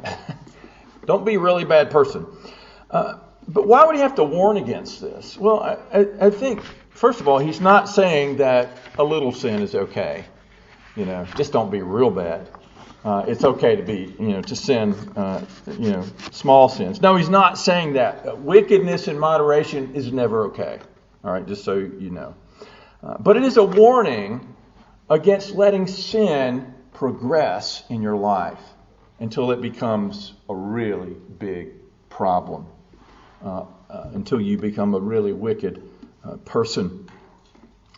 Don't 1.07 1.25
be 1.25 1.35
a 1.35 1.41
really 1.41 1.65
bad 1.65 1.91
person. 1.91 2.27
Uh, 2.91 3.19
but 3.49 3.67
why 3.67 3.87
would 3.87 3.95
he 3.95 4.03
have 4.03 4.17
to 4.17 4.25
warn 4.25 4.57
against 4.57 5.01
this? 5.01 5.39
Well, 5.39 5.61
I, 5.61 5.77
I, 5.93 6.27
I, 6.27 6.31
think, 6.31 6.63
first 6.91 7.21
of 7.21 7.29
all, 7.29 7.39
he's 7.39 7.61
not 7.61 7.89
saying 7.89 8.39
that 8.39 8.77
a 8.99 9.05
little 9.05 9.33
sin 9.33 9.63
is 9.63 9.75
okay. 9.75 10.25
You 10.97 11.05
know, 11.05 11.25
just 11.37 11.53
don't 11.53 11.71
be 11.71 11.83
real 11.83 12.11
bad. 12.11 12.49
Uh, 13.05 13.25
it's 13.29 13.45
okay 13.45 13.77
to 13.77 13.83
be, 13.83 14.13
you 14.19 14.31
know, 14.31 14.43
to 14.43 14.57
sin, 14.57 14.93
uh, 15.15 15.45
you 15.79 15.93
know, 15.93 16.05
small 16.33 16.69
sins. 16.69 17.01
No, 17.01 17.15
he's 17.15 17.29
not 17.29 17.57
saying 17.57 17.93
that. 17.93 18.39
Wickedness 18.41 19.07
in 19.07 19.17
moderation 19.17 19.95
is 19.95 20.13
never 20.13 20.47
okay. 20.47 20.81
All 21.23 21.31
right, 21.31 21.47
just 21.47 21.63
so 21.63 21.75
you 21.77 22.11
know. 22.11 22.35
Uh, 23.07 23.17
but 23.21 23.37
it 23.37 23.45
is 23.45 23.57
a 23.57 23.63
warning 23.63 24.57
against 25.09 25.55
letting 25.55 25.87
sin 25.87 26.75
progress 26.93 27.85
in 27.89 28.03
your 28.03 28.17
life 28.17 28.59
until 29.21 29.53
it 29.53 29.61
becomes 29.61 30.33
a 30.49 30.55
really 30.55 31.15
big 31.39 31.69
problem, 32.11 32.67
uh, 33.45 33.65
uh, 33.89 34.11
until 34.13 34.41
you 34.41 34.59
become 34.59 34.95
a 34.95 34.99
really 34.99 35.33
wicked 35.33 35.89
uh, 36.25 36.37
person. 36.39 37.09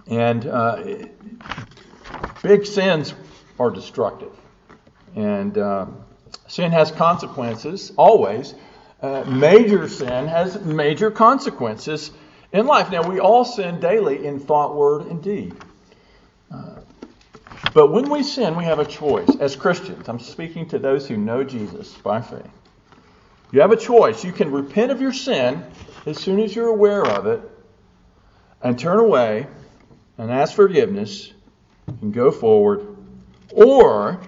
And 0.08 0.46
uh, 0.46 1.06
big 2.42 2.66
sins 2.66 3.14
are 3.58 3.70
destructive. 3.70 4.38
And 5.16 5.54
sin 6.48 6.70
has 6.70 6.90
consequences, 6.90 7.92
always. 7.96 8.54
major 9.26 9.88
sin 9.88 10.26
has 10.28 10.60
major 10.60 11.10
consequences 11.10 12.10
in 12.52 12.66
life. 12.66 12.90
Now, 12.90 13.08
we 13.08 13.20
all 13.20 13.44
sin 13.44 13.80
daily 13.80 14.26
in 14.26 14.40
thought, 14.40 14.74
word, 14.74 15.06
and 15.06 15.22
deed. 15.22 15.54
Uh, 16.52 16.80
but 17.74 17.92
when 17.92 18.08
we 18.10 18.22
sin, 18.22 18.56
we 18.56 18.64
have 18.64 18.78
a 18.78 18.84
choice. 18.84 19.28
As 19.40 19.56
Christians, 19.56 20.08
I'm 20.08 20.18
speaking 20.18 20.68
to 20.70 20.78
those 20.78 21.06
who 21.06 21.16
know 21.16 21.44
Jesus 21.44 21.92
by 21.94 22.20
faith. 22.20 22.50
You 23.50 23.60
have 23.60 23.72
a 23.72 23.76
choice. 23.76 24.24
You 24.24 24.32
can 24.32 24.50
repent 24.50 24.90
of 24.92 25.00
your 25.00 25.12
sin 25.12 25.64
as 26.06 26.18
soon 26.18 26.40
as 26.40 26.54
you're 26.54 26.68
aware 26.68 27.04
of 27.04 27.26
it 27.26 27.40
and 28.62 28.78
turn 28.78 28.98
away 28.98 29.46
and 30.16 30.30
ask 30.30 30.54
forgiveness 30.54 31.32
and 31.86 32.12
go 32.12 32.30
forward. 32.30 32.96
Or 33.52 34.20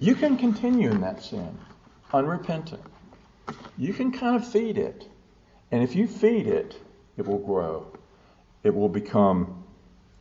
you 0.00 0.14
can 0.14 0.36
continue 0.36 0.90
in 0.90 1.00
that 1.00 1.22
sin 1.22 1.58
unrepentant. 2.12 2.82
You 3.76 3.92
can 3.92 4.12
kind 4.12 4.36
of 4.36 4.46
feed 4.46 4.78
it. 4.78 5.08
And 5.72 5.82
if 5.82 5.96
you 5.96 6.06
feed 6.06 6.46
it, 6.46 6.80
it 7.16 7.26
will 7.26 7.38
grow. 7.38 7.86
It 8.62 8.74
will 8.74 8.88
become, 8.88 9.64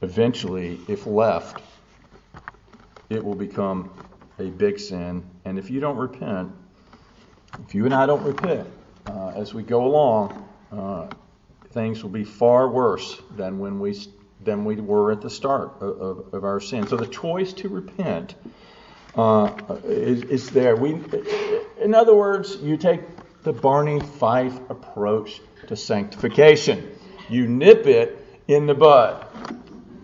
eventually, 0.01 0.79
if 0.87 1.05
left, 1.05 1.61
it 3.09 3.23
will 3.23 3.35
become 3.35 3.89
a 4.39 4.49
big 4.49 4.79
sin. 4.79 5.23
And 5.45 5.57
if 5.57 5.69
you 5.69 5.79
don't 5.79 5.97
repent, 5.97 6.51
if 7.65 7.75
you 7.75 7.85
and 7.85 7.93
I 7.93 8.05
don't 8.05 8.23
repent 8.23 8.67
uh, 9.07 9.29
as 9.35 9.53
we 9.53 9.63
go 9.63 9.85
along, 9.85 10.47
uh, 10.71 11.07
things 11.69 12.03
will 12.03 12.09
be 12.09 12.23
far 12.23 12.67
worse 12.67 13.21
than 13.35 13.59
when 13.59 13.79
we 13.79 13.97
than 14.43 14.65
we 14.65 14.75
were 14.75 15.11
at 15.11 15.21
the 15.21 15.29
start 15.29 15.81
of, 15.81 16.01
of, 16.01 16.33
of 16.33 16.43
our 16.43 16.59
sin. 16.59 16.85
So 16.87 16.97
the 16.97 17.07
choice 17.07 17.53
to 17.53 17.69
repent 17.69 18.35
uh, 19.15 19.53
is, 19.85 20.23
is, 20.23 20.49
there. 20.49 20.75
We, 20.75 20.99
in 21.81 21.93
other 21.93 22.13
words, 22.13 22.57
you 22.57 22.75
take 22.75 23.01
the 23.43 23.53
Barney 23.53 23.99
Fife 23.99 24.57
approach 24.69 25.41
to 25.67 25.75
sanctification. 25.75 26.97
You 27.29 27.47
nip 27.47 27.85
it 27.87 28.25
in 28.47 28.65
the 28.65 28.73
bud. 28.73 29.27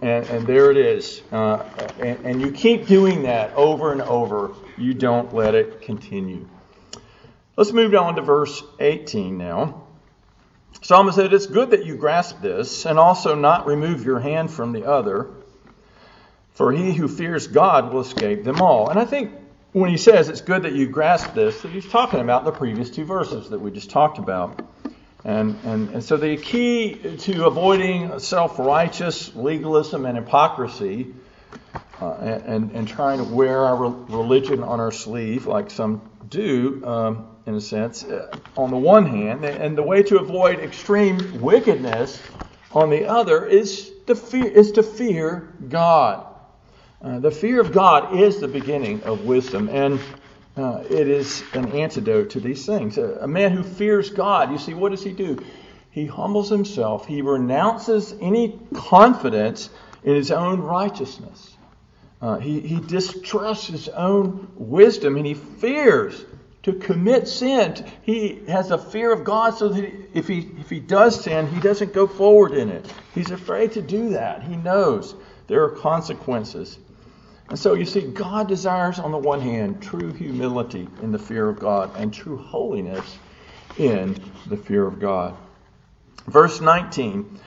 And, 0.02 0.26
and 0.28 0.48
there 0.48 0.72
it 0.72 0.78
is. 0.78 1.22
Uh, 1.32 1.64
and, 2.00 2.26
and 2.26 2.42
you 2.42 2.52
keep 2.52 2.88
doing 2.88 3.24
that 3.24 3.54
over 3.54 3.92
and 3.92 4.02
over. 4.02 4.52
You 4.78 4.94
don't 4.94 5.34
let 5.34 5.56
it 5.56 5.82
continue. 5.82 6.48
Let's 7.58 7.74
move 7.74 7.94
on 7.94 8.16
to 8.16 8.22
verse 8.22 8.64
18 8.80 9.38
now. 9.38 9.84
Solomon 10.82 11.14
said, 11.14 11.34
It's 11.34 11.48
good 11.48 11.72
that 11.72 11.86
you 11.86 11.98
grasp 11.98 12.42
this, 12.42 12.86
and 12.86 12.98
also 12.98 13.36
not 13.36 13.68
remove 13.68 14.06
your 14.06 14.20
hand 14.20 14.50
from 14.50 14.72
the 14.72 14.86
other, 14.86 15.30
for 16.52 16.72
he 16.72 16.94
who 16.94 17.10
fears 17.10 17.48
God 17.48 17.92
will 17.92 18.00
escape 18.00 18.46
them 18.46 18.62
all. 18.62 18.90
And 18.90 18.98
I 18.98 19.04
think 19.04 19.34
when 19.72 19.90
he 19.90 19.98
says 19.98 20.30
it's 20.30 20.42
good 20.42 20.64
that 20.64 20.74
you 20.74 20.88
grasp 20.88 21.34
this, 21.34 21.62
he's 21.62 21.88
talking 21.88 22.20
about 22.20 22.44
the 22.44 22.52
previous 22.52 22.90
two 22.90 23.06
verses 23.06 23.50
that 23.50 23.60
we 23.60 23.72
just 23.72 23.90
talked 23.90 24.18
about. 24.18 24.68
And, 25.24 25.58
and, 25.64 25.90
and 25.90 26.04
so 26.04 26.18
the 26.18 26.38
key 26.38 27.18
to 27.20 27.46
avoiding 27.46 28.20
self 28.20 28.58
righteous 28.58 29.36
legalism 29.36 30.06
and 30.06 30.18
hypocrisy 30.18 31.14
uh, 32.02 32.14
and, 32.14 32.72
and, 32.72 32.88
trying 32.88 33.18
to 33.18 33.26
wear 33.26 33.66
our 33.66 33.76
religion 33.76 34.64
on 34.64 34.80
our 34.80 34.92
sleeve, 34.92 35.46
like 35.46 35.70
some 35.70 36.02
do, 36.30 36.82
um, 36.86 37.28
in 37.46 37.56
a 37.56 37.62
sense, 37.62 38.06
uh, 38.06 38.32
on 38.56 38.72
the 38.72 38.78
one 38.78 39.06
hand, 39.06 39.44
and 39.44 39.78
the 39.78 39.84
way 39.84 40.02
to 40.04 40.18
avoid 40.18 40.60
extreme 40.60 41.42
wickedness 41.42 42.22
on 42.72 42.90
the 42.90 43.06
other 43.06 43.46
is, 43.46 43.92
the 44.06 44.16
fear, 44.16 44.46
is 44.46 44.72
to 44.74 44.84
fear 44.84 45.54
God. 45.68 46.29
Uh, 47.02 47.18
the 47.18 47.32
fear 47.32 47.62
of 47.62 47.72
God 47.72 48.14
is 48.18 48.42
the 48.42 48.48
beginning 48.48 49.02
of 49.04 49.24
wisdom, 49.24 49.70
and 49.70 50.02
uh, 50.58 50.84
it 50.90 51.08
is 51.08 51.44
an 51.54 51.72
antidote 51.72 52.30
to 52.32 52.42
these 52.42 52.66
things. 52.66 52.98
A, 52.98 53.20
a, 53.22 53.28
man 53.28 53.52
who 53.52 53.64
fears 53.64 54.10
God, 54.10 54.52
you 54.52 54.58
see, 54.58 54.74
what 54.74 54.90
does 54.90 55.02
he 55.02 55.14
do? 55.14 55.42
He 55.92 56.06
humbles 56.06 56.50
himself, 56.50 57.08
he 57.08 57.22
renounces 57.22 58.14
any 58.20 58.60
confidence 58.74 59.70
in 60.04 60.14
his 60.14 60.30
own 60.30 60.60
righteousness. 60.60 61.56
Uh, 62.22 62.38
he, 62.38 62.60
he 62.60 62.82
distrusts 62.82 63.68
his 63.68 63.88
own 63.88 64.52
wisdom 64.56 65.16
and 65.16 65.26
he 65.26 65.36
fears 65.36 66.26
to 66.64 66.74
commit 66.74 67.30
sin. 67.30 67.76
He 68.02 68.42
has 68.50 68.72
a 68.72 68.78
fear 68.78 69.14
of 69.14 69.24
God 69.24 69.52
so 69.52 69.70
that 69.70 69.90
if 70.14 70.28
he, 70.28 70.50
if 70.60 70.70
he 70.70 70.82
does 70.82 71.24
sin, 71.24 71.48
he 71.48 71.62
doesn't 71.62 71.94
go 71.94 72.08
forward 72.08 72.52
in 72.52 72.70
it. 72.70 72.94
He's 73.16 73.32
afraid 73.32 73.72
to 73.72 73.82
do 73.82 74.10
that. 74.10 74.44
He 74.44 74.58
knows 74.58 75.16
there 75.48 75.64
are 75.64 75.70
consequences. 75.70 76.78
And 77.50 77.58
so 77.58 77.74
you 77.74 77.86
see, 77.86 78.02
God 78.02 78.48
desires, 78.48 79.00
on 79.00 79.12
the 79.12 79.18
one 79.18 79.42
hand, 79.42 79.82
true 79.82 80.14
humility 80.14 80.88
in 81.02 81.12
the 81.12 81.20
fear 81.20 81.50
of 81.50 81.60
God 81.60 81.92
and 81.96 82.14
true 82.14 82.38
holiness 82.38 83.18
in 83.78 84.16
the 84.46 84.58
fear 84.58 84.86
of 84.86 85.00
God. 85.00 85.36
Verse 86.28 86.62
19. 86.62 87.40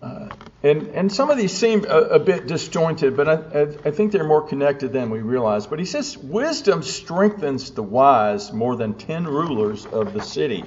Uh, 0.00 0.28
and, 0.62 0.88
and 0.88 1.12
some 1.12 1.28
of 1.30 1.36
these 1.36 1.52
seem 1.52 1.84
a, 1.84 1.98
a 1.98 2.18
bit 2.20 2.46
disjointed, 2.46 3.16
but 3.16 3.28
I, 3.28 3.62
I, 3.84 3.90
think 3.90 4.12
they're 4.12 4.22
more 4.22 4.42
connected 4.42 4.92
than 4.92 5.10
we 5.10 5.20
realize. 5.20 5.66
But 5.66 5.80
he 5.80 5.84
says, 5.84 6.16
Wisdom 6.16 6.84
strengthens 6.84 7.72
the 7.72 7.82
wise 7.82 8.52
more 8.52 8.76
than 8.76 8.94
ten 8.94 9.24
rulers 9.24 9.86
of 9.86 10.12
the 10.12 10.22
city. 10.22 10.64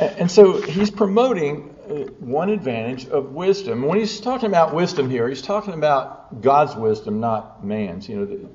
And 0.00 0.30
so 0.30 0.60
he's 0.60 0.90
promoting 0.90 1.76
uh, 1.84 1.94
one 2.18 2.48
advantage 2.48 3.06
of 3.08 3.32
wisdom. 3.32 3.82
When 3.82 3.98
he's 3.98 4.20
talking 4.20 4.48
about 4.48 4.74
wisdom 4.74 5.10
here, 5.10 5.28
he's 5.28 5.42
talking 5.42 5.74
about 5.74 6.40
God's 6.40 6.74
wisdom, 6.74 7.20
not 7.20 7.64
man's. 7.64 8.08
You 8.08 8.16
know, 8.16 8.50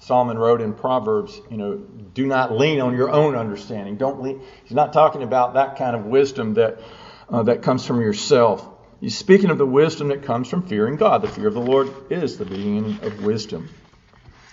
Solomon 0.00 0.38
wrote 0.38 0.60
in 0.60 0.74
Proverbs, 0.74 1.40
you 1.50 1.56
know, 1.56 1.76
do 1.76 2.26
not 2.26 2.52
lean 2.52 2.80
on 2.80 2.94
your 2.94 3.10
own 3.10 3.34
understanding. 3.34 3.96
Don't 3.96 4.22
lean. 4.22 4.42
He's 4.64 4.74
not 4.74 4.92
talking 4.92 5.22
about 5.22 5.54
that 5.54 5.76
kind 5.76 5.96
of 5.96 6.04
wisdom 6.04 6.54
that 6.54 6.80
uh, 7.28 7.42
that 7.44 7.62
comes 7.62 7.86
from 7.86 8.00
yourself. 8.00 8.68
He's 9.00 9.16
speaking 9.16 9.50
of 9.50 9.58
the 9.58 9.66
wisdom 9.66 10.08
that 10.08 10.22
comes 10.22 10.48
from 10.48 10.66
fearing 10.66 10.96
God. 10.96 11.22
The 11.22 11.28
fear 11.28 11.48
of 11.48 11.54
the 11.54 11.60
Lord 11.60 11.90
is 12.10 12.38
the 12.38 12.44
beginning 12.44 12.98
of 13.02 13.24
wisdom. 13.24 13.68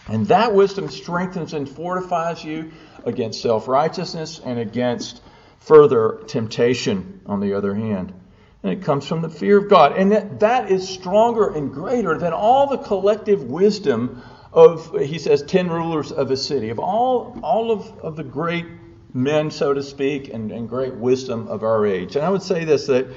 And 0.07 0.27
that 0.27 0.53
wisdom 0.53 0.89
strengthens 0.89 1.53
and 1.53 1.67
fortifies 1.67 2.43
you 2.43 2.71
against 3.05 3.41
self 3.41 3.67
righteousness 3.67 4.41
and 4.43 4.59
against 4.59 5.21
further 5.63 6.21
temptation, 6.27 7.21
on 7.25 7.39
the 7.39 7.53
other 7.53 7.73
hand. 7.73 8.13
And 8.63 8.71
it 8.71 8.83
comes 8.83 9.07
from 9.07 9.21
the 9.21 9.29
fear 9.29 9.57
of 9.57 9.69
God. 9.69 9.97
And 9.97 10.11
that, 10.11 10.39
that 10.41 10.71
is 10.71 10.87
stronger 10.87 11.49
and 11.53 11.73
greater 11.73 12.17
than 12.17 12.33
all 12.33 12.67
the 12.67 12.77
collective 12.77 13.43
wisdom 13.43 14.21
of, 14.51 14.93
he 14.99 15.17
says, 15.17 15.41
10 15.43 15.69
rulers 15.69 16.11
of 16.11 16.31
a 16.31 16.37
city, 16.37 16.69
of 16.69 16.79
all, 16.79 17.39
all 17.43 17.71
of, 17.71 17.99
of 17.99 18.15
the 18.15 18.23
great 18.23 18.65
men, 19.13 19.51
so 19.51 19.73
to 19.73 19.81
speak, 19.81 20.29
and, 20.29 20.51
and 20.51 20.67
great 20.69 20.93
wisdom 20.95 21.47
of 21.47 21.63
our 21.63 21.85
age. 21.85 22.15
And 22.15 22.25
I 22.25 22.29
would 22.29 22.43
say 22.43 22.65
this 22.65 22.87
that, 22.87 23.07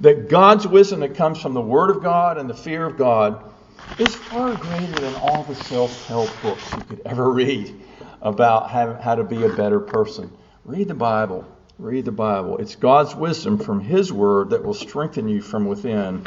that 0.00 0.28
God's 0.28 0.66
wisdom 0.66 1.00
that 1.00 1.14
comes 1.14 1.40
from 1.40 1.54
the 1.54 1.60
Word 1.60 1.90
of 1.90 2.02
God 2.02 2.38
and 2.38 2.48
the 2.48 2.54
fear 2.54 2.86
of 2.86 2.96
God 2.96 3.52
is 3.98 4.14
far 4.14 4.54
greater 4.54 5.00
than 5.00 5.14
all 5.16 5.44
the 5.44 5.54
self 5.54 6.06
help 6.06 6.30
books 6.42 6.72
you 6.72 6.82
could 6.84 7.02
ever 7.04 7.30
read 7.30 7.78
about 8.22 8.70
how, 8.70 8.94
how 8.94 9.14
to 9.14 9.24
be 9.24 9.44
a 9.44 9.48
better 9.50 9.80
person. 9.80 10.30
Read 10.64 10.88
the 10.88 10.94
Bible. 10.94 11.44
Read 11.80 12.04
the 12.04 12.12
Bible. 12.12 12.58
It's 12.58 12.76
God's 12.76 13.14
wisdom 13.14 13.56
from 13.56 13.80
His 13.80 14.12
Word 14.12 14.50
that 14.50 14.62
will 14.62 14.74
strengthen 14.74 15.28
you 15.28 15.40
from 15.40 15.64
within, 15.64 16.26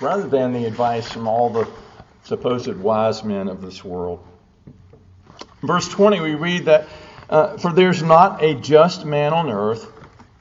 rather 0.00 0.28
than 0.28 0.52
the 0.52 0.66
advice 0.66 1.10
from 1.10 1.26
all 1.26 1.50
the 1.50 1.68
supposed 2.22 2.76
wise 2.76 3.24
men 3.24 3.48
of 3.48 3.60
this 3.60 3.84
world. 3.84 4.24
Verse 5.62 5.88
20, 5.88 6.20
we 6.20 6.36
read 6.36 6.66
that, 6.66 6.86
uh, 7.28 7.56
For 7.56 7.72
there's 7.72 8.04
not 8.04 8.44
a 8.44 8.54
just 8.54 9.04
man 9.04 9.32
on 9.32 9.50
earth 9.50 9.90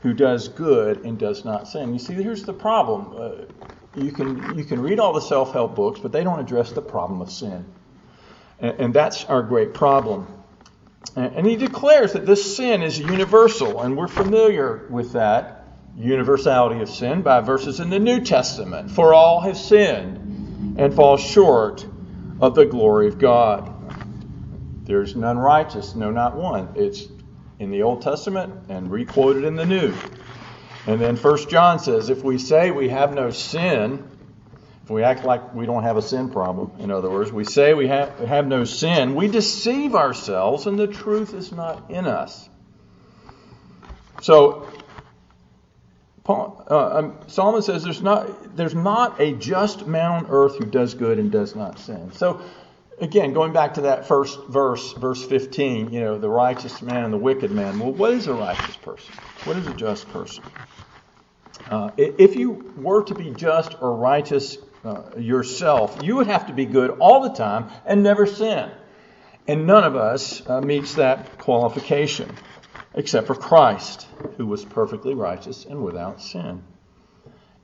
who 0.04 0.14
does 0.14 0.50
good 0.50 1.04
and 1.04 1.18
does 1.18 1.44
not 1.44 1.68
sin. 1.68 1.92
You 1.92 1.98
see, 1.98 2.14
here's 2.14 2.44
the 2.44 2.54
problem. 2.54 3.16
Uh, 3.18 4.00
you, 4.00 4.12
can, 4.12 4.56
you 4.56 4.66
can 4.66 4.80
read 4.80 5.00
all 5.00 5.14
the 5.14 5.22
self 5.22 5.52
help 5.52 5.76
books, 5.76 6.00
but 6.00 6.12
they 6.12 6.24
don't 6.24 6.40
address 6.40 6.72
the 6.72 6.82
problem 6.84 7.22
of 7.22 7.32
sin. 7.32 7.66
And, 8.60 8.80
and 8.80 8.94
that's 8.94 9.26
our 9.26 9.42
great 9.42 9.74
problem. 9.74 10.28
And 11.16 11.46
he 11.46 11.56
declares 11.56 12.14
that 12.14 12.26
this 12.26 12.56
sin 12.58 12.82
is 12.82 12.98
universal, 12.98 13.82
and 13.82 13.96
we're 13.96 14.08
familiar 14.08 14.88
with 14.90 15.14
that 15.14 15.68
universality 15.96 16.82
of 16.82 16.90
sin 16.90 17.22
by 17.22 17.40
verses 17.42 17.80
in 17.80 17.90
the 17.90 18.00
New 18.00 18.22
Testament. 18.22 18.90
For 18.90 19.14
all 19.14 19.42
have 19.42 19.58
sinned 19.58 20.78
and 20.80 20.94
fall 20.94 21.18
short 21.18 21.86
of 22.40 22.56
the 22.56 22.66
glory 22.66 23.08
of 23.08 23.20
God. 23.20 23.70
There's 24.86 25.16
none 25.16 25.38
righteous, 25.38 25.96
no, 25.96 26.10
not 26.10 26.36
one. 26.36 26.70
It's 26.76 27.04
in 27.60 27.70
the 27.70 27.84
Old 27.84 28.02
Testament 28.02 28.70
and 28.70 28.92
requoted 28.92 29.44
in 29.44 29.56
the 29.56 29.66
New. 29.66 29.94
And 30.88 31.00
then 31.00 31.16
First 31.16 31.50
John 31.50 31.80
says, 31.80 32.10
if 32.10 32.24
we 32.24 32.38
say 32.38 32.72
we 32.72 32.90
have 32.90 33.14
no 33.14 33.30
sin, 33.30 34.10
if 34.84 34.90
we 34.90 35.02
act 35.02 35.24
like 35.24 35.54
we 35.54 35.66
don't 35.66 35.84
have 35.84 35.96
a 35.96 36.02
sin 36.02 36.30
problem, 36.30 36.72
in 36.80 36.92
other 36.92 37.10
words, 37.10 37.32
we 37.32 37.46
say 37.46 37.74
we 37.74 37.88
have, 37.88 38.20
have 38.20 38.46
no 38.48 38.66
sin, 38.66 39.16
we 39.16 39.30
deceive 39.30 39.96
ourselves 39.96 40.68
and 40.68 40.78
the 40.78 40.88
truth 40.88 41.34
is 41.34 41.54
not 41.54 41.90
in 41.90 42.06
us. 42.06 42.50
So, 44.22 44.68
Paul, 46.26 46.66
uh, 46.70 46.98
um, 46.98 47.18
Solomon 47.28 47.62
says 47.62 47.84
there's 47.84 48.02
not, 48.02 48.58
there's 48.58 48.76
not 48.76 49.22
a 49.22 49.32
just 49.34 49.88
man 49.88 50.12
on 50.12 50.28
earth 50.30 50.58
who 50.58 50.66
does 50.66 50.94
good 50.96 51.18
and 51.18 51.32
does 51.32 51.56
not 51.56 51.80
sin. 51.80 52.12
So, 52.12 52.42
again, 53.00 53.32
going 53.32 53.54
back 53.54 53.76
to 53.76 53.82
that 53.82 54.06
first 54.08 54.38
verse, 54.48 54.94
verse 54.94 55.24
15, 55.24 55.94
you 55.94 56.02
know, 56.02 56.18
the 56.18 56.30
righteous 56.30 56.82
man 56.82 57.06
and 57.06 57.14
the 57.14 57.18
wicked 57.18 57.52
man. 57.52 57.80
Well, 57.80 57.92
what 57.92 58.12
is 58.12 58.28
a 58.28 58.34
righteous 58.34 58.76
person? 58.78 59.14
What 59.46 59.58
is 59.58 59.68
a 59.68 59.74
just 59.74 60.10
person? 60.10 60.44
Uh, 61.70 61.92
if 61.98 62.36
you 62.36 62.74
were 62.76 63.04
to 63.04 63.16
be 63.16 63.32
just 63.32 63.82
or 63.82 63.96
righteous 63.96 64.58
uh, 64.84 65.18
yourself, 65.18 66.00
you 66.04 66.18
would 66.18 66.28
have 66.28 66.48
to 66.48 66.54
be 66.54 66.66
good 66.66 66.92
all 67.00 67.22
the 67.22 67.34
time 67.34 67.70
and 67.86 68.04
never 68.04 68.26
sin. 68.26 68.70
And 69.48 69.68
none 69.68 69.84
of 69.84 69.96
us 69.96 70.48
uh, 70.48 70.62
meets 70.62 70.96
that 70.96 71.38
qualification 71.38 72.30
except 72.94 73.28
for 73.28 73.36
Christ, 73.36 74.08
who 74.38 74.46
was 74.46 74.64
perfectly 74.64 75.14
righteous 75.14 75.66
and 75.66 75.84
without 75.84 76.22
sin. 76.22 76.64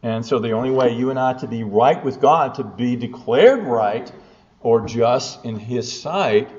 And 0.02 0.26
so 0.26 0.40
the 0.40 0.52
only 0.52 0.72
way 0.72 0.96
you 0.96 1.10
and 1.10 1.20
I 1.20 1.34
to 1.34 1.48
be 1.48 1.64
right 1.64 2.04
with 2.04 2.22
God, 2.22 2.56
to 2.56 2.64
be 2.64 2.96
declared 2.96 3.64
right 3.64 4.12
or 4.62 4.86
just 4.86 5.44
in 5.46 5.58
His 5.58 6.02
sight, 6.02 6.50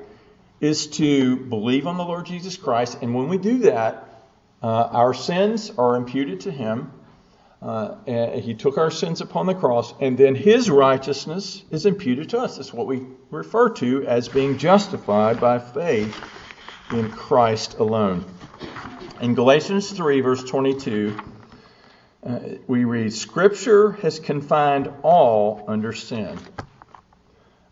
is 0.59 0.87
to 0.87 1.37
believe 1.37 1.87
on 1.87 1.97
the 1.97 2.05
Lord 2.05 2.27
Jesus 2.27 2.55
Christ. 2.55 2.99
And 3.01 3.15
when 3.15 3.29
we 3.29 3.37
do 3.37 3.59
that, 3.59 4.07
uh, 4.61 4.67
our 4.67 5.13
sins 5.13 5.71
are 5.75 5.95
imputed 5.95 6.41
to 6.41 6.51
Him 6.51 6.91
uh, 7.61 7.95
he 8.39 8.55
took 8.55 8.77
our 8.77 8.89
sins 8.89 9.21
upon 9.21 9.45
the 9.45 9.53
cross, 9.53 9.93
and 9.99 10.17
then 10.17 10.33
his 10.33 10.69
righteousness 10.69 11.63
is 11.69 11.85
imputed 11.85 12.29
to 12.29 12.39
us. 12.39 12.57
That's 12.57 12.73
what 12.73 12.87
we 12.87 13.05
refer 13.29 13.69
to 13.75 14.05
as 14.07 14.27
being 14.27 14.57
justified 14.57 15.39
by 15.39 15.59
faith 15.59 16.19
in 16.91 17.11
Christ 17.11 17.77
alone. 17.77 18.25
In 19.21 19.35
Galatians 19.35 19.91
3, 19.91 20.21
verse 20.21 20.43
22, 20.43 21.15
uh, 22.25 22.39
we 22.67 22.83
read, 22.83 23.13
Scripture 23.13 23.91
has 23.93 24.19
confined 24.19 24.91
all 25.03 25.63
under 25.67 25.93
sin, 25.93 26.39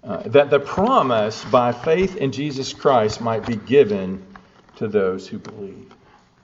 uh, 0.04 0.24
that 0.28 0.52
the 0.52 0.60
promise 0.60 1.44
by 1.46 1.72
faith 1.72 2.16
in 2.16 2.32
Jesus 2.32 2.74
Christ 2.74 3.22
might 3.22 3.46
be 3.48 3.56
given 3.56 4.24
to 4.76 4.88
those 4.88 5.28
who 5.28 5.40
believe. 5.40 5.94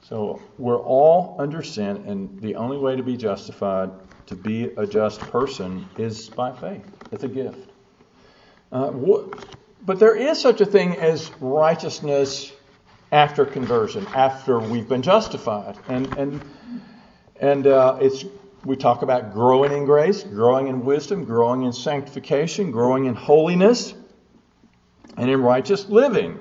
So 0.07 0.39
we're 0.59 0.79
all 0.79 1.35
under 1.39 1.63
sin, 1.63 2.03
and 2.05 2.39
the 2.39 2.57
only 2.57 2.77
way 2.77 2.95
to 2.95 3.01
be 3.01 3.17
justified, 3.17 3.89
to 4.27 4.35
be 4.35 4.65
a 4.65 4.85
just 4.85 5.19
person, 5.31 5.89
is 5.97 6.29
by 6.29 6.51
faith. 6.51 6.85
It's 7.11 7.23
a 7.23 7.27
gift. 7.27 7.71
Uh, 8.71 8.91
but 9.83 9.97
there 9.97 10.15
is 10.15 10.39
such 10.39 10.61
a 10.61 10.65
thing 10.65 10.95
as 10.97 11.31
righteousness 11.39 12.53
after 13.11 13.45
conversion, 13.45 14.05
after 14.13 14.59
we've 14.59 14.87
been 14.87 15.01
justified, 15.01 15.75
and 15.87 16.15
and 16.17 16.41
and 17.41 17.65
uh, 17.65 17.97
it's 17.99 18.25
we 18.63 18.75
talk 18.75 19.01
about 19.01 19.33
growing 19.33 19.71
in 19.71 19.85
grace, 19.85 20.21
growing 20.21 20.67
in 20.67 20.85
wisdom, 20.85 21.25
growing 21.25 21.63
in 21.63 21.73
sanctification, 21.73 22.69
growing 22.69 23.05
in 23.05 23.15
holiness, 23.15 23.95
and 25.17 25.31
in 25.31 25.41
righteous 25.41 25.89
living. 25.89 26.39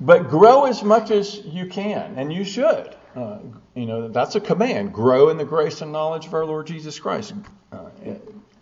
But 0.00 0.28
grow 0.28 0.66
as 0.66 0.82
much 0.82 1.10
as 1.10 1.44
you 1.44 1.66
can, 1.66 2.14
and 2.16 2.32
you 2.32 2.44
should. 2.44 2.94
Uh, 3.16 3.38
you 3.74 3.86
know, 3.86 4.08
that's 4.08 4.36
a 4.36 4.40
command. 4.40 4.92
Grow 4.92 5.28
in 5.28 5.38
the 5.38 5.44
grace 5.44 5.80
and 5.80 5.90
knowledge 5.90 6.26
of 6.26 6.34
our 6.34 6.44
Lord 6.44 6.66
Jesus 6.68 6.98
Christ. 7.00 7.34
Uh, 7.72 7.88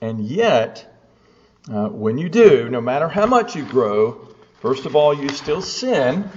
and 0.01 0.21
yet, 0.21 0.99
uh, 1.71 1.89
when 1.89 2.17
you 2.17 2.29
do, 2.29 2.69
no 2.71 2.81
matter 2.81 3.09
how 3.09 3.27
much 3.27 3.55
you 3.55 3.65
grow, 3.65 4.29
first 4.61 4.87
of 4.87 4.97
all, 4.97 5.13
you 5.15 5.29
still 5.29 5.61
sin, 5.61 6.31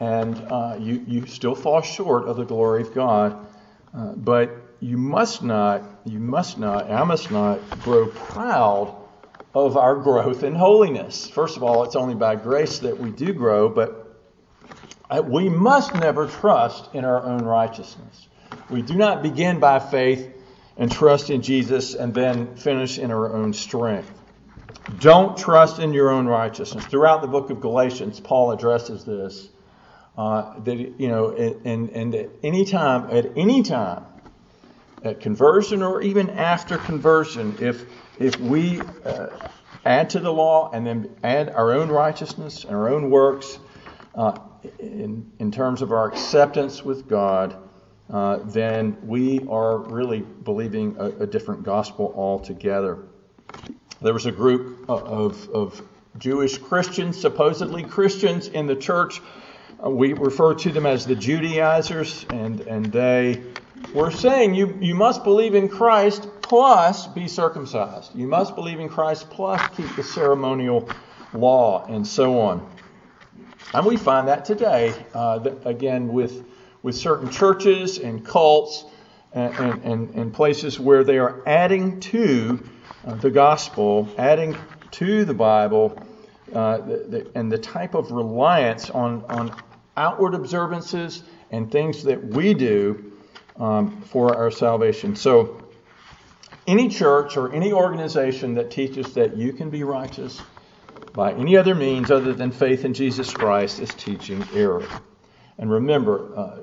and 0.00 0.36
uh, 0.36 0.76
you, 0.78 1.04
you 1.06 1.26
still 1.26 1.54
fall 1.54 1.80
short 1.80 2.26
of 2.26 2.36
the 2.36 2.44
glory 2.44 2.82
of 2.82 2.94
God. 2.94 3.46
Uh, 3.94 4.12
but 4.12 4.50
you 4.80 4.96
must 4.96 5.42
not, 5.42 5.82
you 6.04 6.18
must 6.18 6.58
not, 6.58 6.90
I 6.90 7.04
must 7.04 7.30
not 7.30 7.82
grow 7.82 8.06
proud 8.08 8.96
of 9.54 9.76
our 9.76 9.96
growth 9.96 10.42
in 10.42 10.54
holiness. 10.54 11.28
First 11.28 11.56
of 11.56 11.62
all, 11.62 11.84
it's 11.84 11.96
only 11.96 12.14
by 12.14 12.36
grace 12.36 12.78
that 12.80 12.98
we 12.98 13.10
do 13.10 13.32
grow, 13.32 13.68
but 13.68 13.99
we 15.24 15.48
must 15.48 15.94
never 15.94 16.26
trust 16.26 16.94
in 16.94 17.04
our 17.04 17.22
own 17.22 17.44
righteousness. 17.44 18.28
We 18.68 18.82
do 18.82 18.94
not 18.94 19.22
begin 19.22 19.58
by 19.58 19.78
faith 19.78 20.32
and 20.76 20.90
trust 20.90 21.30
in 21.30 21.42
Jesus 21.42 21.94
and 21.94 22.14
then 22.14 22.54
finish 22.56 22.98
in 22.98 23.10
our 23.10 23.34
own 23.34 23.52
strength. 23.52 24.10
Don't 24.98 25.36
trust 25.36 25.78
in 25.78 25.92
your 25.92 26.10
own 26.10 26.26
righteousness. 26.26 26.84
Throughout 26.86 27.22
the 27.22 27.28
book 27.28 27.50
of 27.50 27.60
Galatians, 27.60 28.20
Paul 28.20 28.52
addresses 28.52 29.04
this. 29.04 29.48
Uh, 30.16 30.58
that 30.60 30.76
you 30.76 31.08
know, 31.08 31.30
and 31.30 31.90
and 31.90 32.14
at 32.14 32.30
any 32.42 32.64
time, 32.64 33.08
at 33.10 33.38
any 33.38 33.62
time, 33.62 34.04
at 35.02 35.20
conversion 35.20 35.82
or 35.82 36.02
even 36.02 36.30
after 36.30 36.76
conversion, 36.76 37.56
if 37.60 37.84
if 38.18 38.38
we 38.38 38.80
uh, 39.04 39.28
add 39.84 40.10
to 40.10 40.20
the 40.20 40.32
law 40.32 40.70
and 40.72 40.86
then 40.86 41.16
add 41.22 41.48
our 41.48 41.72
own 41.72 41.88
righteousness 41.88 42.64
and 42.64 42.74
our 42.74 42.90
own 42.90 43.10
works 43.10 43.58
uh, 44.14 44.38
in 44.78 45.30
in 45.38 45.50
terms 45.50 45.82
of 45.82 45.92
our 45.92 46.08
acceptance 46.08 46.84
with 46.84 47.08
God, 47.08 47.56
uh, 48.12 48.38
then 48.44 48.96
we 49.06 49.40
are 49.48 49.78
really 49.78 50.20
believing 50.20 50.96
a, 50.98 51.06
a 51.06 51.26
different 51.26 51.62
gospel 51.62 52.12
altogether. 52.16 52.98
There 54.02 54.12
was 54.14 54.26
a 54.26 54.32
group 54.32 54.88
of, 54.88 55.48
of 55.50 55.82
Jewish 56.18 56.58
Christians, 56.58 57.20
supposedly 57.20 57.84
Christians 57.84 58.48
in 58.48 58.66
the 58.66 58.74
church. 58.74 59.20
Uh, 59.84 59.90
we 59.90 60.12
refer 60.14 60.54
to 60.54 60.72
them 60.72 60.86
as 60.86 61.06
the 61.06 61.14
Judaizers, 61.14 62.26
and, 62.30 62.60
and 62.62 62.86
they 62.86 63.42
were 63.94 64.10
saying 64.10 64.54
you, 64.54 64.76
you 64.80 64.94
must 64.94 65.22
believe 65.22 65.54
in 65.54 65.68
Christ 65.68 66.28
plus 66.42 67.06
be 67.06 67.28
circumcised. 67.28 68.14
You 68.14 68.26
must 68.26 68.54
believe 68.54 68.80
in 68.80 68.88
Christ 68.88 69.30
plus 69.30 69.60
keep 69.76 69.94
the 69.96 70.02
ceremonial 70.02 70.88
law 71.32 71.86
and 71.86 72.06
so 72.06 72.40
on. 72.40 72.68
And 73.72 73.86
we 73.86 73.96
find 73.96 74.28
that 74.28 74.44
today, 74.44 74.94
uh, 75.14 75.38
that, 75.40 75.66
again, 75.66 76.08
with, 76.08 76.44
with 76.82 76.96
certain 76.96 77.30
churches 77.30 77.98
and 77.98 78.24
cults 78.24 78.84
and, 79.32 79.84
and, 79.84 80.14
and 80.14 80.34
places 80.34 80.80
where 80.80 81.04
they 81.04 81.18
are 81.18 81.42
adding 81.46 82.00
to 82.00 82.66
uh, 83.06 83.14
the 83.14 83.30
gospel, 83.30 84.08
adding 84.18 84.56
to 84.92 85.24
the 85.24 85.34
Bible, 85.34 86.02
uh, 86.52 86.78
the, 86.78 86.96
the, 86.96 87.30
and 87.34 87.50
the 87.50 87.58
type 87.58 87.94
of 87.94 88.10
reliance 88.10 88.90
on, 88.90 89.24
on 89.26 89.54
outward 89.96 90.34
observances 90.34 91.22
and 91.50 91.70
things 91.70 92.04
that 92.04 92.24
we 92.24 92.54
do 92.54 93.12
um, 93.56 94.00
for 94.02 94.36
our 94.36 94.50
salvation. 94.50 95.14
So, 95.14 95.62
any 96.66 96.88
church 96.88 97.36
or 97.36 97.52
any 97.52 97.72
organization 97.72 98.54
that 98.54 98.70
teaches 98.70 99.14
that 99.14 99.36
you 99.36 99.52
can 99.52 99.70
be 99.70 99.82
righteous 99.82 100.40
by 101.12 101.32
any 101.32 101.56
other 101.56 101.74
means 101.74 102.10
other 102.10 102.32
than 102.32 102.52
faith 102.52 102.84
in 102.84 102.94
Jesus 102.94 103.32
Christ 103.32 103.80
is 103.80 103.90
teaching 103.94 104.44
error. 104.54 104.86
And 105.58 105.70
remember, 105.70 106.36
uh, 106.36 106.56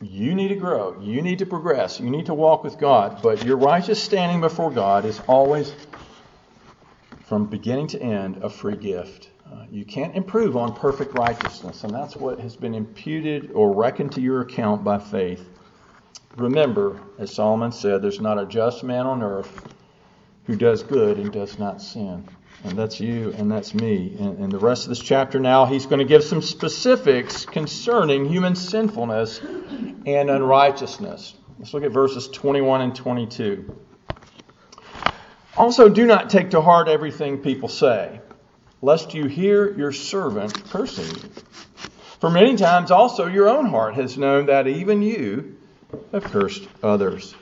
you 0.00 0.34
need 0.34 0.48
to 0.48 0.54
grow. 0.54 1.00
You 1.00 1.22
need 1.22 1.40
to 1.40 1.46
progress. 1.46 1.98
You 1.98 2.10
need 2.10 2.26
to 2.26 2.34
walk 2.34 2.62
with 2.64 2.78
God. 2.78 3.20
But 3.22 3.44
your 3.44 3.56
righteous 3.56 4.02
standing 4.02 4.40
before 4.40 4.70
God 4.70 5.04
is 5.04 5.20
always, 5.26 5.74
from 7.24 7.46
beginning 7.46 7.88
to 7.88 8.02
end, 8.02 8.42
a 8.42 8.48
free 8.48 8.76
gift. 8.76 9.30
Uh, 9.50 9.64
you 9.70 9.84
can't 9.84 10.14
improve 10.14 10.56
on 10.56 10.74
perfect 10.74 11.18
righteousness, 11.18 11.82
and 11.84 11.92
that's 11.92 12.14
what 12.14 12.38
has 12.38 12.54
been 12.54 12.74
imputed 12.74 13.50
or 13.52 13.74
reckoned 13.74 14.12
to 14.12 14.20
your 14.20 14.42
account 14.42 14.84
by 14.84 14.98
faith. 14.98 15.48
Remember, 16.36 17.00
as 17.18 17.34
Solomon 17.34 17.72
said, 17.72 18.02
there's 18.02 18.20
not 18.20 18.38
a 18.38 18.46
just 18.46 18.84
man 18.84 19.06
on 19.06 19.22
earth 19.22 19.66
who 20.44 20.54
does 20.54 20.82
good 20.82 21.18
and 21.18 21.32
does 21.32 21.58
not 21.58 21.82
sin. 21.82 22.28
And 22.64 22.76
that's 22.76 22.98
you 22.98 23.32
and 23.38 23.50
that's 23.50 23.72
me. 23.72 24.16
And, 24.18 24.38
and 24.38 24.52
the 24.52 24.58
rest 24.58 24.84
of 24.84 24.88
this 24.88 24.98
chapter 24.98 25.38
now, 25.38 25.64
he's 25.64 25.86
going 25.86 26.00
to 26.00 26.04
give 26.04 26.24
some 26.24 26.42
specifics 26.42 27.46
concerning 27.46 28.26
human 28.26 28.56
sinfulness 28.56 29.40
and 29.40 30.30
unrighteousness. 30.30 31.34
Let's 31.58 31.72
look 31.72 31.84
at 31.84 31.92
verses 31.92 32.28
21 32.28 32.80
and 32.80 32.94
22. 32.94 33.76
Also, 35.56 35.88
do 35.88 36.06
not 36.06 36.30
take 36.30 36.50
to 36.50 36.60
heart 36.60 36.88
everything 36.88 37.38
people 37.38 37.68
say, 37.68 38.20
lest 38.80 39.14
you 39.14 39.26
hear 39.26 39.76
your 39.76 39.92
servant 39.92 40.64
cursing 40.70 41.06
you. 41.06 41.30
For 42.20 42.30
many 42.30 42.56
times 42.56 42.90
also 42.90 43.26
your 43.26 43.48
own 43.48 43.66
heart 43.66 43.94
has 43.94 44.18
known 44.18 44.46
that 44.46 44.66
even 44.66 45.02
you 45.02 45.56
have 46.12 46.24
cursed 46.24 46.66
others. 46.82 47.32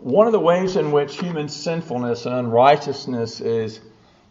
One 0.00 0.26
of 0.26 0.32
the 0.32 0.40
ways 0.40 0.76
in 0.76 0.92
which 0.92 1.18
human 1.18 1.48
sinfulness 1.48 2.26
and 2.26 2.34
unrighteousness 2.34 3.40
is 3.40 3.80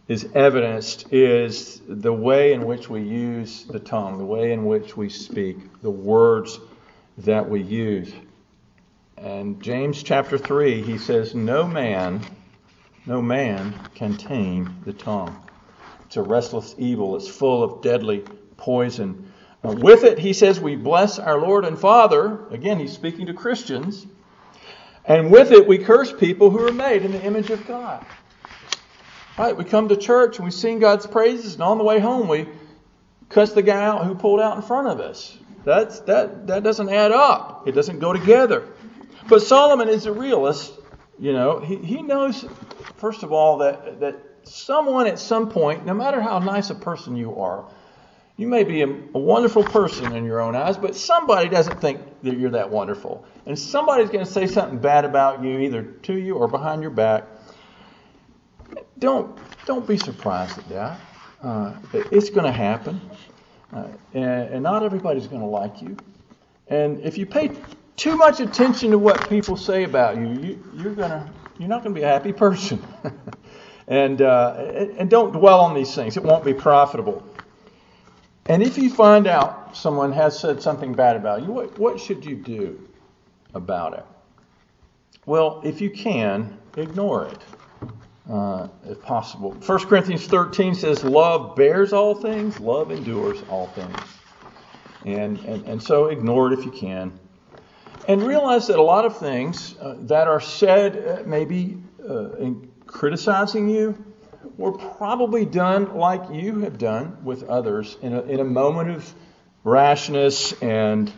is 0.08 0.28
evidenced 0.36 1.12
is 1.12 1.82
the 1.88 2.14
way 2.14 2.54
in 2.54 2.66
which 2.66 2.90
we 2.90 3.02
use 3.02 3.64
the 3.64 3.80
tongue, 3.80 4.18
the 4.18 4.26
way 4.26 4.52
in 4.52 4.66
which 4.66 4.96
we 4.96 5.10
speak, 5.10 5.58
the 5.82 5.90
words 5.90 6.60
that 7.20 7.50
we 7.50 7.62
use. 7.62 8.14
And 9.18 9.62
James 9.62 10.04
chapter 10.04 10.38
3, 10.38 10.82
he 10.84 10.98
says, 10.98 11.34
No 11.34 11.66
man, 11.66 12.22
no 13.06 13.22
man 13.22 13.74
can 13.96 14.16
tame 14.18 14.82
the 14.86 14.94
tongue. 14.94 15.42
It's 16.06 16.18
a 16.18 16.22
restless 16.22 16.76
evil, 16.78 17.16
it's 17.16 17.28
full 17.28 17.64
of 17.64 17.82
deadly 17.82 18.24
poison. 18.58 19.32
With 19.64 20.04
it, 20.04 20.20
he 20.20 20.34
says, 20.34 20.60
we 20.60 20.76
bless 20.76 21.18
our 21.18 21.40
Lord 21.40 21.66
and 21.66 21.80
Father. 21.80 22.46
Again, 22.52 22.80
he's 22.80 22.94
speaking 22.94 23.26
to 23.26 23.34
Christians. 23.34 24.06
And 25.06 25.32
with 25.32 25.52
it, 25.52 25.68
we 25.68 25.80
curse 25.80 26.14
people 26.14 26.52
who 26.52 26.68
are 26.68 26.72
made 26.72 27.04
in 27.04 27.12
the 27.12 27.24
image 27.24 27.50
of 27.50 27.66
God. 27.68 28.06
Right? 29.38 29.56
We 29.56 29.66
come 29.66 29.90
to 29.90 29.98
church 29.98 30.38
and 30.38 30.46
we 30.46 30.52
sing 30.52 30.80
God's 30.80 31.06
praises, 31.08 31.56
and 31.56 31.64
on 31.64 31.78
the 31.78 31.84
way 31.84 32.00
home 32.00 32.28
we 32.28 32.48
cuss 33.30 33.52
the 33.52 33.62
guy 33.62 33.84
out 33.84 34.06
who 34.06 34.16
pulled 34.16 34.40
out 34.40 34.56
in 34.56 34.62
front 34.62 34.88
of 34.88 35.00
us. 35.00 35.38
That's 35.66 36.00
that 36.02 36.48
that 36.48 36.64
doesn't 36.64 36.90
add 36.90 37.12
up. 37.12 37.68
It 37.68 37.74
doesn't 37.74 38.00
go 38.00 38.14
together. 38.14 38.68
But 39.28 39.42
Solomon 39.42 39.90
is 39.90 40.06
a 40.06 40.14
realist. 40.14 40.74
You 41.20 41.34
know, 41.34 41.60
he, 41.60 41.78
he 41.78 42.02
knows 42.02 42.46
first 42.98 43.24
of 43.24 43.34
all 43.34 43.58
that 43.58 44.00
that 44.00 44.16
someone 44.44 45.08
at 45.08 45.20
some 45.20 45.50
point, 45.50 45.86
no 45.86 45.94
matter 45.94 46.22
how 46.22 46.40
nice 46.40 46.70
a 46.70 46.76
person 46.76 47.18
you 47.18 47.36
are, 47.40 47.66
you 48.38 48.48
may 48.48 48.64
be 48.64 48.82
a, 48.84 48.88
a, 48.88 49.20
wonderful 49.20 49.64
person 49.64 50.14
in 50.14 50.26
your 50.26 50.40
own 50.40 50.56
eyes, 50.56 50.78
but 50.78 50.96
somebody 50.96 51.50
doesn't 51.50 51.80
think 51.80 52.00
that 52.22 52.38
you're 52.38 52.52
that 52.52 52.70
wonderful. 52.70 53.26
And 53.46 53.58
somebody's 53.58 54.10
going 54.10 54.26
to 54.26 54.32
say 54.32 54.46
something 54.46 54.78
bad 54.78 55.06
about 55.06 55.42
you, 55.42 55.60
either 55.60 55.84
to 55.84 56.14
you 56.14 56.36
or 56.36 56.48
behind 56.48 56.82
your 56.82 56.92
back 56.92 57.26
don't 59.00 59.38
don't 59.66 59.88
be 59.88 59.98
surprised 59.98 60.58
at 60.58 60.70
that. 60.70 61.00
Uh, 61.42 61.74
it's 61.94 62.30
going 62.30 62.46
to 62.46 62.52
happen, 62.52 63.00
uh, 63.74 63.88
and, 64.14 64.54
and, 64.54 64.64
not 64.64 64.84
everybody's 64.84 65.28
going 65.28 65.42
to 65.42 65.48
like 65.48 65.82
you. 65.82 65.96
And 66.70 67.00
if 67.02 67.18
you 67.18 67.26
pay 67.26 67.52
too 67.98 68.16
much 68.16 68.40
attention 68.40 68.92
to 68.92 68.98
what 68.98 69.30
people 69.30 69.58
say 69.58 69.84
about 69.84 70.18
you, 70.18 70.28
you 70.28 70.64
you're 70.74 70.96
gonna 70.96 71.32
you're 71.60 71.70
not 71.70 71.84
going 71.84 71.94
to 71.94 72.00
be 72.00 72.04
a 72.04 72.08
happy 72.08 72.34
person. 72.34 72.84
and 73.88 74.22
uh, 74.22 74.54
and 74.98 75.10
don't 75.10 75.34
dwell 75.34 75.60
on 75.60 75.76
these 75.76 75.94
things; 75.94 76.18
it 76.18 76.24
won't 76.24 76.46
be 76.46 76.54
profitable. 76.54 77.24
And 78.48 78.62
if 78.62 78.78
you 78.78 78.90
find 78.90 79.28
out 79.28 79.76
someone 79.76 80.12
has 80.12 80.38
said 80.40 80.62
something 80.62 80.94
bad 80.94 81.16
about 81.16 81.42
you, 81.42 81.52
what, 81.52 81.80
what 81.80 82.00
should 82.00 82.24
you 82.24 82.36
do 82.36 82.88
about 83.56 83.94
it? 83.94 84.06
Well, 85.26 85.62
if 85.64 85.82
you 85.82 85.90
can, 85.90 86.60
ignore 86.78 87.26
it 87.26 87.40
uh, 88.30 88.68
if 88.86 89.02
possible. 89.02 89.52
1 89.52 89.80
Corinthians 89.86 90.26
13 90.28 90.76
says, 90.76 91.04
Love 91.04 91.56
bears 91.56 91.94
all 91.94 92.16
things, 92.16 92.60
love 92.60 92.92
endures 92.92 93.42
all 93.50 93.68
things. 93.68 93.98
And, 95.06 95.38
and, 95.40 95.66
and 95.66 95.84
so 95.84 96.08
ignore 96.08 96.52
it 96.52 96.60
if 96.60 96.66
you 96.66 96.72
can. 96.72 97.20
And 98.08 98.24
realize 98.24 98.68
that 98.68 98.78
a 98.78 98.84
lot 98.84 99.06
of 99.06 99.18
things 99.18 99.76
uh, 99.80 99.96
that 100.02 100.28
are 100.28 100.40
said, 100.40 100.98
uh, 100.98 101.24
maybe 101.28 101.78
uh, 102.08 102.34
in 102.34 102.72
criticizing 102.86 103.70
you, 103.70 104.04
were 104.58 104.72
probably 104.72 105.46
done 105.46 105.96
like 105.96 106.30
you 106.32 106.60
have 106.60 106.78
done 106.78 107.18
with 107.24 107.44
others 107.44 107.98
in 108.02 108.14
a, 108.14 108.22
in 108.24 108.40
a 108.40 108.44
moment 108.44 108.90
of 108.90 109.14
rashness 109.64 110.54
and 110.62 111.12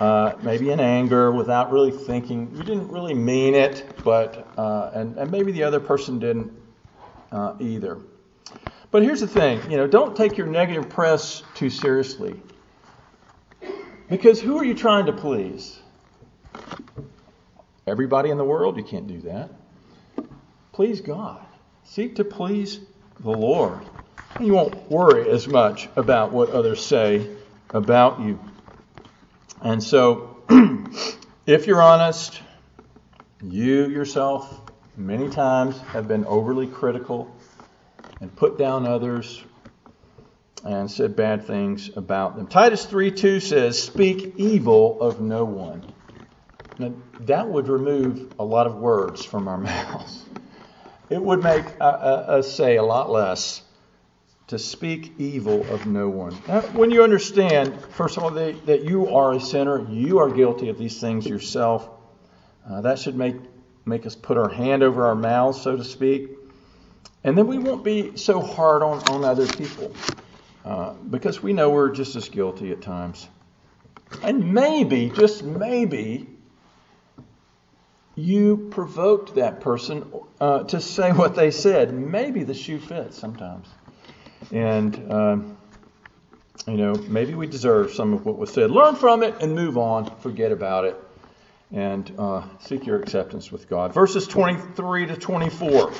uh, 0.00 0.34
maybe 0.42 0.70
in 0.70 0.80
anger 0.80 1.30
without 1.30 1.72
really 1.72 1.90
thinking. 1.90 2.50
You 2.54 2.62
didn't 2.62 2.88
really 2.88 3.14
mean 3.14 3.54
it, 3.54 3.98
but 4.04 4.48
uh, 4.56 4.90
and 4.94 5.16
and 5.18 5.30
maybe 5.30 5.52
the 5.52 5.62
other 5.62 5.80
person 5.80 6.18
didn't 6.18 6.52
uh, 7.32 7.54
either. 7.60 7.98
But 8.90 9.02
here's 9.02 9.20
the 9.20 9.26
thing, 9.26 9.60
you 9.70 9.76
know, 9.76 9.88
don't 9.88 10.16
take 10.16 10.36
your 10.38 10.46
negative 10.46 10.88
press 10.88 11.42
too 11.54 11.68
seriously. 11.68 12.40
Because 14.08 14.40
who 14.40 14.56
are 14.56 14.64
you 14.64 14.74
trying 14.74 15.06
to 15.06 15.12
please? 15.12 15.80
Everybody 17.88 18.30
in 18.30 18.38
the 18.38 18.44
world? 18.44 18.76
You 18.76 18.84
can't 18.84 19.08
do 19.08 19.20
that. 19.22 19.50
Please 20.72 21.00
God. 21.00 21.44
Seek 21.82 22.14
to 22.16 22.24
please 22.24 22.80
the 23.20 23.30
Lord. 23.30 23.80
You 24.40 24.52
won't 24.52 24.90
worry 24.90 25.28
as 25.28 25.48
much 25.48 25.88
about 25.96 26.32
what 26.32 26.50
others 26.50 26.84
say 26.84 27.28
about 27.70 28.20
you. 28.20 28.38
And 29.64 29.82
so, 29.82 30.44
if 31.46 31.66
you're 31.66 31.82
honest, 31.82 32.40
You 33.42 33.88
yourself, 33.88 34.60
many 34.96 35.30
times, 35.30 35.78
have 35.92 36.08
been 36.08 36.26
overly 36.26 36.66
critical 36.66 37.36
and 38.20 38.34
put 38.36 38.58
down 38.58 38.86
others 38.86 39.42
and 40.64 40.90
said 40.90 41.16
bad 41.16 41.46
things 41.46 41.96
about 41.96 42.36
them. 42.36 42.46
Titus 42.46 42.84
3 42.86 43.12
2 43.12 43.40
says, 43.40 43.82
Speak 43.82 44.34
evil 44.36 45.00
of 45.00 45.20
no 45.20 45.44
one. 45.46 45.84
Now, 46.78 46.94
that 47.20 47.48
would 47.48 47.68
remove 47.68 48.32
a 48.38 48.44
lot 48.44 48.66
of 48.66 48.76
words 48.76 49.24
from 49.24 49.48
our 49.48 49.58
mouths. 49.70 50.24
It 51.10 51.22
would 51.22 51.42
make 51.42 51.64
us 51.80 52.52
say 52.52 52.76
a 52.76 52.82
lot 52.82 53.10
less 53.10 53.62
to 54.46 54.58
speak 54.58 55.14
evil 55.18 55.62
of 55.72 55.86
no 55.86 56.08
one. 56.08 56.36
Now, 56.46 56.60
when 56.72 56.90
you 56.90 57.02
understand, 57.02 57.74
first 57.90 58.16
of 58.16 58.24
all, 58.24 58.30
that, 58.32 58.66
that 58.66 58.82
you 58.82 59.14
are 59.14 59.32
a 59.32 59.40
sinner, 59.40 59.90
you 59.90 60.18
are 60.18 60.30
guilty 60.30 60.68
of 60.68 60.78
these 60.78 61.00
things 61.00 61.26
yourself, 61.26 61.88
uh, 62.68 62.82
that 62.82 62.98
should 62.98 63.16
make, 63.16 63.36
make 63.86 64.04
us 64.04 64.14
put 64.14 64.36
our 64.36 64.50
hand 64.50 64.82
over 64.82 65.06
our 65.06 65.14
mouths, 65.14 65.60
so 65.60 65.76
to 65.76 65.84
speak. 65.84 66.30
And 67.22 67.38
then 67.38 67.46
we 67.46 67.58
won't 67.58 67.84
be 67.84 68.16
so 68.16 68.40
hard 68.40 68.82
on, 68.82 69.02
on 69.08 69.24
other 69.24 69.46
people 69.46 69.94
uh, 70.64 70.92
because 70.92 71.42
we 71.42 71.54
know 71.54 71.70
we're 71.70 71.90
just 71.90 72.16
as 72.16 72.28
guilty 72.28 72.70
at 72.70 72.82
times. 72.82 73.26
And 74.22 74.52
maybe, 74.52 75.10
just 75.10 75.42
maybe, 75.42 76.28
you 78.14 78.68
provoked 78.70 79.36
that 79.36 79.60
person 79.60 80.12
uh, 80.40 80.64
to 80.64 80.80
say 80.80 81.12
what 81.12 81.34
they 81.34 81.50
said. 81.50 81.94
Maybe 81.94 82.44
the 82.44 82.54
shoe 82.54 82.78
fits 82.78 83.18
sometimes. 83.18 83.68
And, 84.54 85.12
um, 85.12 85.56
you 86.68 86.76
know, 86.76 86.94
maybe 87.08 87.34
we 87.34 87.48
deserve 87.48 87.92
some 87.92 88.14
of 88.14 88.24
what 88.24 88.38
was 88.38 88.52
said. 88.52 88.70
Learn 88.70 88.94
from 88.94 89.24
it 89.24 89.42
and 89.42 89.52
move 89.52 89.76
on. 89.76 90.16
Forget 90.20 90.52
about 90.52 90.84
it. 90.84 90.96
And 91.72 92.10
uh, 92.16 92.44
seek 92.60 92.86
your 92.86 93.00
acceptance 93.00 93.50
with 93.50 93.68
God. 93.68 93.92
Verses 93.92 94.28
23 94.28 95.06
to 95.06 95.16
24. 95.16 95.92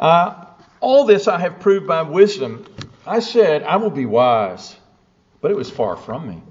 Uh, 0.00 0.46
all 0.80 1.04
this 1.04 1.28
I 1.28 1.38
have 1.38 1.60
proved 1.60 1.86
by 1.86 2.00
wisdom. 2.02 2.64
I 3.06 3.20
said, 3.20 3.64
I 3.64 3.76
will 3.76 3.90
be 3.90 4.06
wise, 4.06 4.74
but 5.42 5.50
it 5.50 5.56
was 5.58 5.70
far 5.70 5.94
from 5.94 6.26
me. 6.26 6.42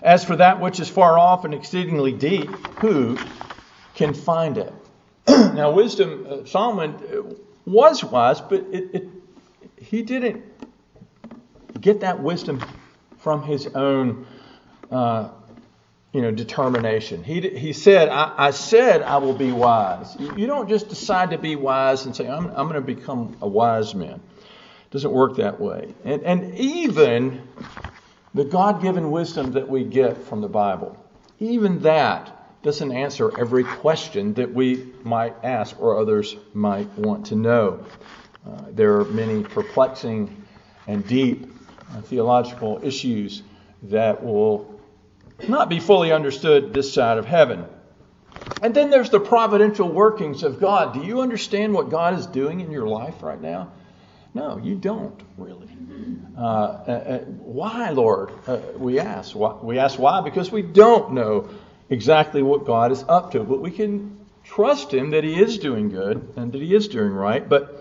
As 0.00 0.24
for 0.24 0.36
that 0.36 0.60
which 0.60 0.78
is 0.78 0.88
far 0.88 1.18
off 1.18 1.44
and 1.44 1.54
exceedingly 1.54 2.12
deep, 2.12 2.50
who 2.78 3.18
can 3.96 4.14
find 4.14 4.58
it? 4.58 4.72
now, 5.28 5.72
wisdom, 5.72 6.26
uh, 6.30 6.44
Solomon 6.46 6.94
uh, 6.94 7.34
was 7.66 8.04
wise, 8.04 8.40
but 8.40 8.60
it, 8.70 8.90
it, 8.94 9.08
he 9.90 10.02
didn't 10.02 10.44
get 11.80 12.00
that 12.00 12.22
wisdom 12.22 12.64
from 13.18 13.42
his 13.42 13.66
own, 13.74 14.24
uh, 14.88 15.30
you 16.12 16.22
know, 16.22 16.30
determination. 16.30 17.24
He, 17.24 17.40
he 17.40 17.72
said, 17.72 18.08
I, 18.08 18.32
I, 18.36 18.50
said 18.52 19.02
I 19.02 19.16
will 19.16 19.34
be 19.34 19.50
wise. 19.50 20.16
You 20.20 20.46
don't 20.46 20.68
just 20.68 20.88
decide 20.88 21.30
to 21.30 21.38
be 21.38 21.56
wise 21.56 22.06
and 22.06 22.14
say, 22.14 22.28
I'm, 22.28 22.46
I'm 22.50 22.68
going 22.68 22.74
to 22.74 22.80
become 22.80 23.36
a 23.42 23.48
wise 23.48 23.92
man. 23.96 24.20
It 24.38 24.90
doesn't 24.92 25.10
work 25.10 25.36
that 25.38 25.60
way. 25.60 25.92
And, 26.04 26.22
and 26.22 26.54
even 26.54 27.42
the 28.32 28.44
God 28.44 28.80
given 28.80 29.10
wisdom 29.10 29.50
that 29.52 29.68
we 29.68 29.82
get 29.82 30.16
from 30.16 30.40
the 30.40 30.48
Bible, 30.48 30.96
even 31.40 31.80
that 31.82 32.62
doesn't 32.62 32.92
answer 32.92 33.36
every 33.40 33.64
question 33.64 34.34
that 34.34 34.54
we 34.54 34.92
might 35.02 35.34
ask 35.42 35.80
or 35.80 35.98
others 35.98 36.36
might 36.54 36.88
want 36.96 37.26
to 37.26 37.34
know. 37.34 37.84
Uh, 38.46 38.62
there 38.70 39.00
are 39.00 39.04
many 39.04 39.42
perplexing 39.42 40.44
and 40.86 41.06
deep 41.06 41.52
uh, 41.92 42.00
theological 42.02 42.80
issues 42.82 43.42
that 43.84 44.24
will 44.24 44.80
not 45.48 45.68
be 45.68 45.80
fully 45.80 46.12
understood 46.12 46.72
this 46.72 46.92
side 46.92 47.18
of 47.18 47.26
heaven. 47.26 47.66
And 48.62 48.74
then 48.74 48.90
there's 48.90 49.10
the 49.10 49.20
providential 49.20 49.88
workings 49.88 50.42
of 50.42 50.60
God. 50.60 50.94
Do 50.94 51.00
you 51.00 51.20
understand 51.20 51.72
what 51.72 51.90
God 51.90 52.18
is 52.18 52.26
doing 52.26 52.60
in 52.60 52.70
your 52.70 52.86
life 52.86 53.22
right 53.22 53.40
now? 53.40 53.72
No, 54.34 54.58
you 54.58 54.76
don't 54.76 55.20
really. 55.36 55.68
Uh, 56.36 56.40
uh, 56.40 56.44
uh 56.44 57.18
why, 57.18 57.90
Lord? 57.90 58.30
Uh, 58.46 58.60
we 58.76 59.00
ask. 59.00 59.34
Why? 59.34 59.54
We 59.60 59.78
ask 59.78 59.98
why 59.98 60.20
because 60.20 60.52
we 60.52 60.62
don't 60.62 61.12
know 61.12 61.48
exactly 61.88 62.42
what 62.42 62.64
God 62.64 62.92
is 62.92 63.04
up 63.08 63.32
to, 63.32 63.40
but 63.40 63.60
we 63.60 63.72
can 63.72 64.18
trust 64.44 64.94
Him 64.94 65.10
that 65.10 65.24
He 65.24 65.40
is 65.40 65.58
doing 65.58 65.88
good 65.88 66.34
and 66.36 66.52
that 66.52 66.60
He 66.60 66.74
is 66.74 66.86
doing 66.86 67.10
right. 67.12 67.46
But 67.46 67.79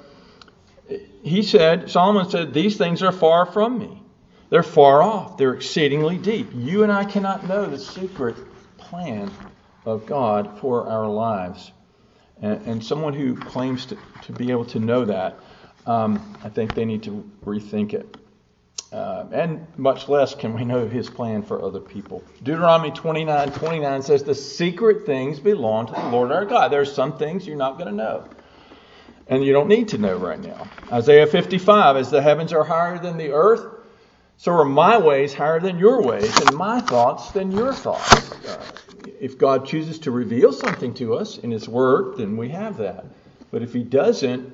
he 1.24 1.44
said, 1.44 1.90
Solomon 1.90 2.30
said, 2.30 2.54
These 2.54 2.78
things 2.78 3.04
are 3.04 3.12
far 3.12 3.46
from 3.46 3.78
me. 3.80 4.02
They're 4.50 4.64
far 4.64 5.02
off. 5.04 5.38
They're 5.38 5.54
exceedingly 5.54 6.18
deep. 6.18 6.50
You 6.54 6.84
and 6.84 6.92
I 6.92 7.06
cannot 7.06 7.48
know 7.48 7.66
the 7.66 7.78
secret 7.78 8.36
plan 8.78 9.32
of 9.86 10.06
God 10.06 10.60
for 10.60 10.88
our 10.88 11.08
lives. 11.08 11.72
And, 12.42 12.66
and 12.66 12.84
someone 12.84 13.14
who 13.14 13.36
claims 13.36 13.86
to, 13.88 13.98
to 14.24 14.32
be 14.32 14.52
able 14.52 14.66
to 14.66 14.80
know 14.80 15.06
that, 15.06 15.40
um, 15.86 16.38
I 16.44 16.50
think 16.50 16.74
they 16.74 16.86
need 16.86 17.04
to 17.04 17.30
rethink 17.46 17.94
it. 17.94 18.18
Uh, 18.92 19.26
and 19.32 19.68
much 19.78 20.10
less 20.10 20.34
can 20.34 20.56
we 20.56 20.66
know 20.66 20.88
his 20.88 21.12
plan 21.12 21.44
for 21.44 21.64
other 21.64 21.80
people. 21.80 22.24
Deuteronomy 22.42 22.90
29 22.90 23.52
29 23.52 24.02
says, 24.02 24.24
The 24.24 24.34
secret 24.34 25.06
things 25.06 25.40
belong 25.40 25.88
to 25.88 25.94
the 25.94 26.10
Lord 26.10 26.32
our 26.32 26.46
God. 26.46 26.72
There 26.72 26.82
are 26.82 26.86
some 26.86 27.18
things 27.18 27.46
you're 27.46 27.56
not 27.56 27.78
going 27.78 27.90
to 27.90 27.96
know 27.96 28.28
and 29.30 29.46
you 29.46 29.54
don't 29.54 29.70
need 29.70 29.88
to 29.90 29.98
know 29.98 30.18
right 30.18 30.40
now. 30.40 30.68
Isaiah 30.92 31.28
55 31.28 31.96
As 31.96 32.12
the 32.12 32.22
heavens 32.22 32.52
are 32.52 32.64
higher 32.64 32.98
than 33.00 33.18
the 33.18 33.32
earth, 33.32 33.66
so 34.38 34.52
are 34.54 34.66
my 34.66 34.98
ways 34.98 35.34
higher 35.34 35.60
than 35.60 35.78
your 35.78 36.02
ways, 36.02 36.36
and 36.42 36.56
my 36.56 36.82
thoughts 36.82 37.32
than 37.32 37.52
your 37.52 37.74
thoughts. 37.74 38.32
Uh, 38.46 38.62
if 39.20 39.38
God 39.38 39.66
chooses 39.66 40.00
to 40.00 40.12
reveal 40.12 40.52
something 40.52 40.94
to 40.96 41.16
us 41.16 41.38
in 41.38 41.52
His 41.52 41.70
Word, 41.70 42.18
then 42.18 42.38
we 42.38 42.50
have 42.50 42.78
that. 42.78 43.06
But 43.52 43.62
if 43.62 43.74
He 43.74 43.84
doesn't, 43.84 44.54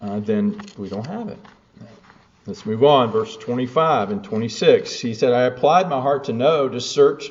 uh, 0.00 0.20
then 0.20 0.60
we 0.76 0.88
don't 0.88 1.06
have 1.06 1.28
it. 1.28 1.38
Let's 2.46 2.64
move 2.64 2.82
on, 2.82 3.10
verse 3.10 3.36
25 3.36 4.10
and 4.10 4.24
26. 4.24 5.00
He 5.00 5.12
said, 5.12 5.34
I 5.34 5.42
applied 5.42 5.90
my 5.90 6.00
heart 6.00 6.24
to 6.24 6.32
know, 6.32 6.68
to 6.68 6.80
search 6.80 7.30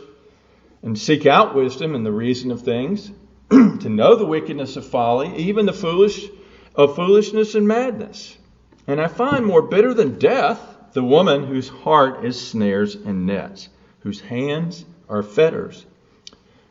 and 0.84 0.98
seek 0.98 1.26
out 1.26 1.56
wisdom 1.56 1.96
and 1.96 2.06
the 2.06 2.12
reason 2.12 2.52
of 2.52 2.62
things, 2.62 3.10
to 3.50 3.90
know 3.90 4.16
the 4.16 4.28
wickedness 4.28 4.76
of 4.76 4.86
folly, 4.86 5.36
even 5.38 5.66
the 5.66 5.74
foolish 5.74 6.28
of 6.78 6.96
foolishness 6.96 7.56
and 7.56 7.68
madness. 7.68 8.38
And 8.86 9.02
I 9.02 9.08
find 9.08 9.46
more 9.46 9.64
bitter 9.64 9.94
than 9.94 10.20
death 10.20 10.62
the 10.94 11.04
woman 11.04 11.46
whose 11.46 11.68
heart 11.68 12.24
is 12.24 12.40
snares 12.40 12.96
and 12.96 13.26
nets, 13.26 13.68
whose 14.00 14.22
hands 14.22 14.86
are 15.10 15.24
fetters. 15.24 15.86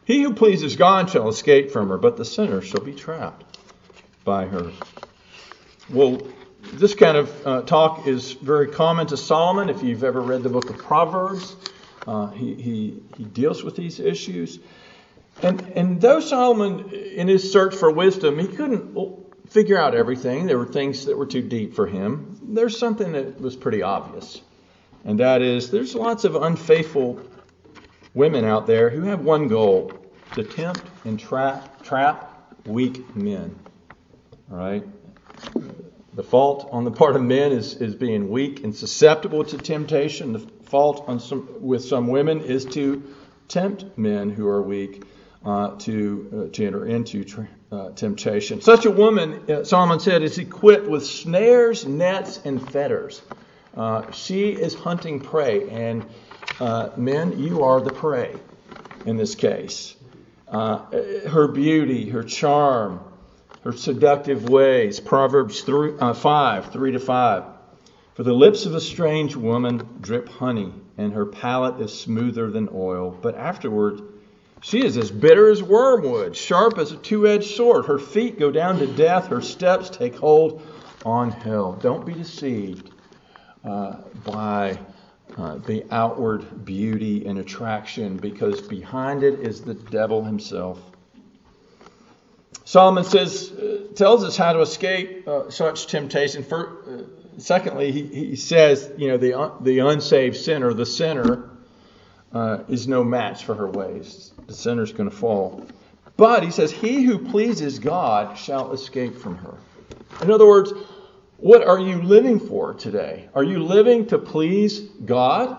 He 0.05 0.23
who 0.23 0.33
pleases 0.33 0.77
God 0.77 1.11
shall 1.11 1.29
escape 1.29 1.73
from 1.73 1.89
her, 1.89 1.99
but 1.99 2.17
the 2.17 2.25
sinner 2.25 2.63
shall 2.63 2.81
be 2.81 2.95
trapped 2.95 3.59
by 4.25 4.47
her. 4.47 4.71
Well, 5.91 6.23
this 6.63 6.95
kind 6.95 7.17
of 7.17 7.47
uh, 7.47 7.63
talk 7.63 8.07
is 8.07 8.33
very 8.33 8.69
common 8.69 9.09
to 9.09 9.17
Solomon. 9.17 9.69
If 9.69 9.83
you've 9.83 10.05
ever 10.05 10.21
read 10.21 10.43
the 10.45 10.49
book 10.49 10.71
of 10.71 10.79
Proverbs, 10.79 11.57
uh, 12.07 12.29
he, 12.29 12.55
he, 12.55 13.03
he 13.17 13.25
deals 13.25 13.65
with 13.65 13.77
these 13.77 13.99
issues. 13.99 14.61
And, 15.43 15.61
and 15.75 16.01
though 16.01 16.21
Solomon, 16.21 16.91
in 16.91 17.29
his 17.29 17.53
search 17.53 17.75
for 17.75 17.91
wisdom, 17.91 18.39
he 18.39 18.47
couldn't 18.47 18.95
figure 19.49 19.79
out 19.79 19.95
everything. 19.95 20.47
There 20.47 20.59
were 20.59 20.67
things 20.67 21.07
that 21.07 21.17
were 21.17 21.27
too 21.27 21.43
deep 21.43 21.75
for 21.75 21.87
him. 21.87 22.39
There's 22.43 22.79
something 22.79 23.13
that 23.13 23.41
was 23.41 23.57
pretty 23.57 23.83
obvious, 23.83 24.41
and 25.05 25.21
that 25.21 25.43
is 25.43 25.71
there's 25.71 25.95
lots 25.95 26.25
of 26.25 26.37
unfaithful 26.37 27.21
women 28.15 28.45
out 28.45 28.67
there 28.67 28.91
who 28.91 29.03
have 29.03 29.21
one 29.21 29.49
goal 29.49 29.93
to 30.35 30.43
tempt 30.43 30.83
and 31.05 31.21
trap, 31.21 31.83
trap 31.83 32.55
weak 32.67 33.15
men. 33.15 33.55
All 34.51 34.57
right? 34.57 34.85
The 36.15 36.23
fault 36.23 36.69
on 36.73 36.85
the 36.85 36.91
part 36.91 37.15
of 37.15 37.23
men 37.23 37.53
is, 37.53 37.75
is 37.75 37.95
being 37.95 38.31
weak 38.31 38.65
and 38.65 38.75
susceptible 38.75 39.45
to 39.45 39.59
temptation. 39.59 40.33
The 40.33 40.39
fault 40.39 41.05
on 41.07 41.21
some, 41.21 41.49
with 41.61 41.85
some 41.85 42.09
women 42.09 42.41
is 42.41 42.65
to 42.67 43.03
tempt 43.49 43.99
men 43.99 44.31
who 44.31 44.49
are 44.49 44.63
weak 44.63 45.05
uh, 45.45 45.77
to, 45.81 46.49
uh, 46.49 46.55
to 46.55 46.67
enter 46.67 46.87
into 46.87 47.23
tra- 47.23 47.49
uh, 47.73 47.91
temptation. 47.91 48.61
Such 48.61 48.85
a 48.85 48.91
woman, 48.91 49.51
uh, 49.51 49.65
Solomon 49.65 50.01
said, 50.01 50.23
is 50.23 50.39
equipped 50.39 50.87
with 50.87 51.05
snares, 51.05 51.87
nets, 51.87 52.41
and 52.45 52.61
fetters. 52.71 53.23
Uh, 53.77 54.11
she 54.13 54.51
is 54.51 54.75
hunting 54.75 55.21
prey, 55.21 55.69
and 55.69 56.07
uh, 56.61 56.91
men, 56.97 57.39
you 57.39 57.65
are 57.65 57.81
the 57.81 57.91
prey 57.91 58.35
in 59.05 59.17
this 59.17 59.35
case. 59.35 59.97
her 60.49 61.49
beauty, 61.49 62.09
her 62.11 62.23
charm, 62.23 63.01
her 63.65 63.73
seductive 63.73 64.49
ways. 64.49 65.01
Proverbs 65.01 65.63
3, 65.63 65.99
5, 66.15 66.73
3 66.73 66.93
to 66.93 67.01
5. 67.01 67.45
For 68.15 68.23
the 68.23 68.33
lips 68.33 68.65
of 68.65 68.75
a 68.75 68.81
strange 68.81 69.37
woman 69.37 69.99
drip 70.01 70.29
honey, 70.29 70.73
and 70.97 71.13
her 71.13 71.27
palate 71.27 71.81
is 71.81 71.93
smoother 71.93 72.51
than 72.51 72.69
oil, 72.73 73.11
but 73.21 73.35
afterward 73.35 74.01
she 74.63 74.85
is 74.85 74.97
as 74.97 75.11
bitter 75.11 75.51
as 75.51 75.63
wormwood, 75.63 76.37
sharp 76.37 76.79
as 76.79 76.93
a 76.93 76.97
two 76.97 77.27
edged 77.27 77.55
sword. 77.55 77.87
Her 77.87 77.99
feet 77.99 78.39
go 78.39 78.51
down 78.51 78.79
to 78.79 78.87
death, 78.87 79.29
her 79.29 79.43
steps 79.43 79.91
take 79.91 80.17
hold 80.17 80.63
on 81.05 81.31
hell. 81.31 81.73
Don't 81.75 82.05
be 82.05 82.15
deceived 82.15 82.91
uh, 83.65 83.97
by 84.25 84.79
uh, 85.37 85.57
the 85.59 85.85
outward 85.91 86.65
beauty 86.65 87.27
and 87.27 87.39
attraction, 87.39 88.17
because 88.17 88.61
behind 88.63 89.23
it 89.23 89.41
is 89.41 89.61
the 89.61 89.75
devil 89.75 90.25
himself. 90.25 90.81
Solomon 92.65 93.05
says, 93.05 93.53
uh, 93.53 93.87
tells 93.95 94.25
us 94.25 94.37
how 94.37 94.53
to 94.53 94.61
escape 94.61 95.29
uh, 95.29 95.51
such 95.51 95.87
temptation. 95.87 96.43
For, 96.43 96.79
uh, 96.89 97.39
secondly, 97.39 97.93
he, 97.93 98.07
he 98.07 98.37
says, 98.37 98.91
you 98.97 99.09
know, 99.09 99.17
the, 99.17 99.53
the 99.61 99.79
unsaved 99.81 100.37
sinner, 100.37 100.73
the 100.75 100.87
sinner, 100.87 101.51
uh, 102.37 102.63
is 102.69 102.87
no 102.87 103.03
match 103.03 103.45
for 103.45 103.55
her 103.55 103.67
ways. 103.67 104.33
The 104.47 104.53
sinner's 104.53 104.93
going 104.93 105.09
to 105.09 105.17
fall. 105.17 105.67
But 106.19 106.43
he 106.43 106.51
says, 106.51 106.71
He 106.71 107.03
who 107.03 107.19
pleases 107.19 107.79
God 107.79 108.37
shall 108.37 108.73
escape 108.73 109.17
from 109.17 109.37
her. 109.39 109.55
In 110.21 110.31
other 110.31 110.47
words, 110.47 110.73
what 111.39 111.67
are 111.67 111.79
you 111.79 112.03
living 112.03 112.39
for 112.39 112.75
today? 112.75 113.29
Are 113.35 113.43
you 113.43 113.63
living 113.63 114.07
to 114.09 114.19
please 114.19 114.81
God 114.81 115.57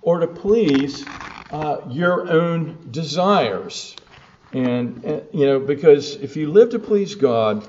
or 0.00 0.20
to 0.20 0.28
please 0.28 1.04
uh, 1.50 1.78
your 1.90 2.30
own 2.30 2.88
desires? 2.92 3.96
And, 4.52 5.04
uh, 5.04 5.20
you 5.32 5.46
know, 5.46 5.58
because 5.58 6.14
if 6.14 6.36
you 6.36 6.52
live 6.52 6.70
to 6.70 6.78
please 6.78 7.16
God, 7.16 7.66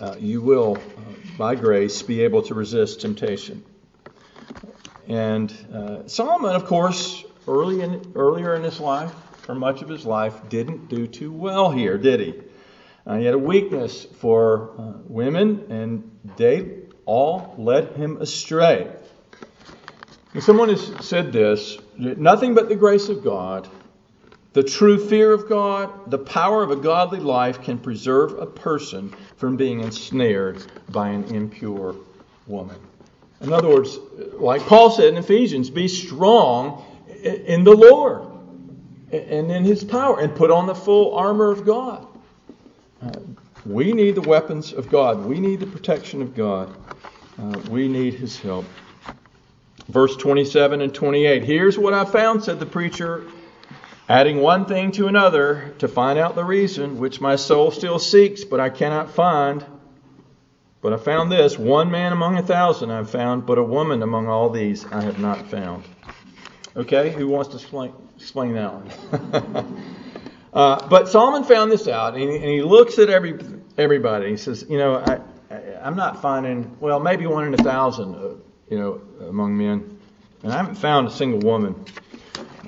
uh, 0.00 0.16
you 0.18 0.40
will, 0.40 0.76
uh, 0.76 1.36
by 1.36 1.56
grace, 1.56 2.00
be 2.00 2.22
able 2.22 2.42
to 2.42 2.54
resist 2.54 3.02
temptation. 3.02 3.64
And 5.08 5.52
uh, 5.72 6.06
Solomon, 6.06 6.54
of 6.54 6.66
course, 6.66 7.24
early 7.48 7.80
in, 7.80 8.12
earlier 8.14 8.54
in 8.54 8.62
his 8.62 8.78
life, 8.78 9.12
for 9.42 9.54
much 9.54 9.80
of 9.80 9.88
his 9.88 10.04
life, 10.04 10.48
didn't 10.50 10.88
do 10.88 11.06
too 11.06 11.32
well 11.32 11.70
here, 11.70 11.96
did 11.96 12.20
he? 12.20 12.34
Uh, 13.06 13.16
he 13.16 13.24
had 13.24 13.32
a 13.32 13.38
weakness 13.38 14.04
for 14.04 14.70
uh, 14.78 14.92
women, 15.06 15.64
and 15.70 16.18
they 16.36 16.82
all 17.06 17.54
led 17.56 17.96
him 17.96 18.18
astray. 18.20 18.94
And 20.34 20.42
someone 20.42 20.68
has 20.68 20.92
said 21.00 21.32
this 21.32 21.78
nothing 21.96 22.54
but 22.54 22.68
the 22.68 22.76
grace 22.76 23.08
of 23.08 23.24
God, 23.24 23.66
the 24.52 24.62
true 24.62 24.98
fear 25.08 25.32
of 25.32 25.48
God, 25.48 26.10
the 26.10 26.18
power 26.18 26.62
of 26.62 26.70
a 26.70 26.76
godly 26.76 27.20
life 27.20 27.62
can 27.62 27.78
preserve 27.78 28.38
a 28.38 28.46
person 28.46 29.14
from 29.36 29.56
being 29.56 29.80
ensnared 29.80 30.62
by 30.90 31.08
an 31.08 31.24
impure 31.34 31.96
woman. 32.46 32.76
In 33.40 33.52
other 33.52 33.68
words, 33.68 33.98
like 34.32 34.62
Paul 34.62 34.90
said 34.90 35.08
in 35.08 35.16
Ephesians, 35.16 35.70
be 35.70 35.88
strong 35.88 36.84
in 37.22 37.64
the 37.64 37.74
Lord 37.74 38.26
and 39.12 39.50
in 39.50 39.64
his 39.64 39.84
power 39.84 40.20
and 40.20 40.34
put 40.34 40.50
on 40.50 40.66
the 40.66 40.74
full 40.74 41.14
armor 41.14 41.50
of 41.50 41.64
God. 41.64 42.06
We 43.64 43.92
need 43.92 44.14
the 44.14 44.22
weapons 44.22 44.72
of 44.72 44.88
God. 44.88 45.24
We 45.24 45.40
need 45.40 45.60
the 45.60 45.66
protection 45.66 46.22
of 46.22 46.34
God. 46.34 46.74
Uh, 47.38 47.60
we 47.70 47.86
need 47.86 48.14
his 48.14 48.38
help. 48.38 48.64
Verse 49.88 50.16
27 50.16 50.80
and 50.80 50.92
28. 50.92 51.44
Here's 51.44 51.78
what 51.78 51.94
I 51.94 52.04
found, 52.04 52.42
said 52.42 52.58
the 52.58 52.66
preacher, 52.66 53.24
adding 54.08 54.38
one 54.38 54.66
thing 54.66 54.90
to 54.92 55.06
another 55.06 55.74
to 55.78 55.88
find 55.88 56.18
out 56.18 56.34
the 56.34 56.44
reason, 56.44 56.98
which 56.98 57.20
my 57.20 57.36
soul 57.36 57.70
still 57.70 57.98
seeks, 57.98 58.44
but 58.44 58.58
I 58.58 58.70
cannot 58.70 59.10
find. 59.10 59.64
But 60.80 60.92
I 60.92 60.96
found 60.96 61.32
this 61.32 61.58
one 61.58 61.90
man 61.90 62.12
among 62.12 62.36
a 62.36 62.42
thousand 62.42 62.90
I've 62.90 63.10
found, 63.10 63.46
but 63.46 63.58
a 63.58 63.62
woman 63.62 64.02
among 64.02 64.28
all 64.28 64.48
these 64.48 64.86
I 64.92 65.02
have 65.02 65.18
not 65.18 65.46
found. 65.48 65.84
Okay, 66.76 67.10
who 67.10 67.26
wants 67.26 67.50
to 67.50 67.56
explain, 67.56 67.92
explain 68.16 68.54
that 68.54 68.72
one? 68.72 69.82
uh, 70.52 70.88
but 70.88 71.08
Solomon 71.08 71.42
found 71.42 71.72
this 71.72 71.88
out, 71.88 72.14
and 72.14 72.22
he, 72.22 72.36
and 72.36 72.44
he, 72.44 72.62
looks 72.62 72.98
at 72.98 73.10
every 73.10 73.38
everybody. 73.76 74.30
He 74.30 74.36
says, 74.36 74.64
you 74.68 74.78
know, 74.78 74.96
I, 74.96 75.20
I, 75.50 75.88
am 75.88 75.96
not 75.96 76.22
finding, 76.22 76.76
well, 76.78 77.00
maybe 77.00 77.26
one 77.26 77.44
in 77.44 77.54
a 77.54 77.62
thousand, 77.62 78.14
uh, 78.14 78.28
you 78.70 78.78
know, 78.78 79.00
among 79.28 79.56
men, 79.56 79.98
and 80.44 80.52
I 80.52 80.56
haven't 80.56 80.76
found 80.76 81.08
a 81.08 81.10
single 81.10 81.40
woman 81.40 81.84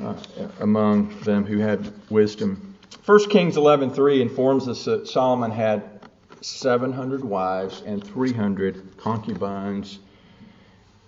uh, 0.03 0.15
among 0.59 1.17
them 1.21 1.45
who 1.45 1.59
had 1.59 1.93
wisdom. 2.11 2.77
1 3.07 3.31
Kings 3.31 3.55
11:3 3.57 4.21
informs 4.21 4.67
us 4.67 4.85
that 4.87 5.07
Solomon 5.07 5.53
had 5.53 5.90
700 6.41 7.25
wives 7.25 7.83
and 7.87 8.05
300 8.05 8.97
concubines. 8.97 9.99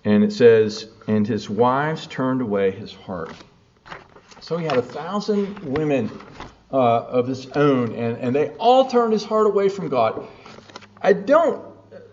And 0.05 0.25
it 0.25 0.33
says, 0.33 0.89
and 1.07 1.27
his 1.27 1.49
wives 1.49 2.07
turned 2.07 2.41
away 2.41 2.71
his 2.71 2.93
heart. 2.93 3.35
So 4.41 4.57
he 4.57 4.65
had 4.65 4.77
a 4.77 4.83
thousand 4.83 5.59
women 5.61 6.11
uh, 6.73 7.03
of 7.05 7.29
his 7.29 7.47
own, 7.51 7.95
and, 7.95 8.17
and 8.19 8.35
they 8.35 8.49
all 8.51 8.89
turned 8.89 9.13
his 9.13 9.25
heart 9.25 9.47
away 9.47 9.69
from 9.69 9.89
God. 9.89 10.27
I 11.01 11.13
don't 11.13 11.65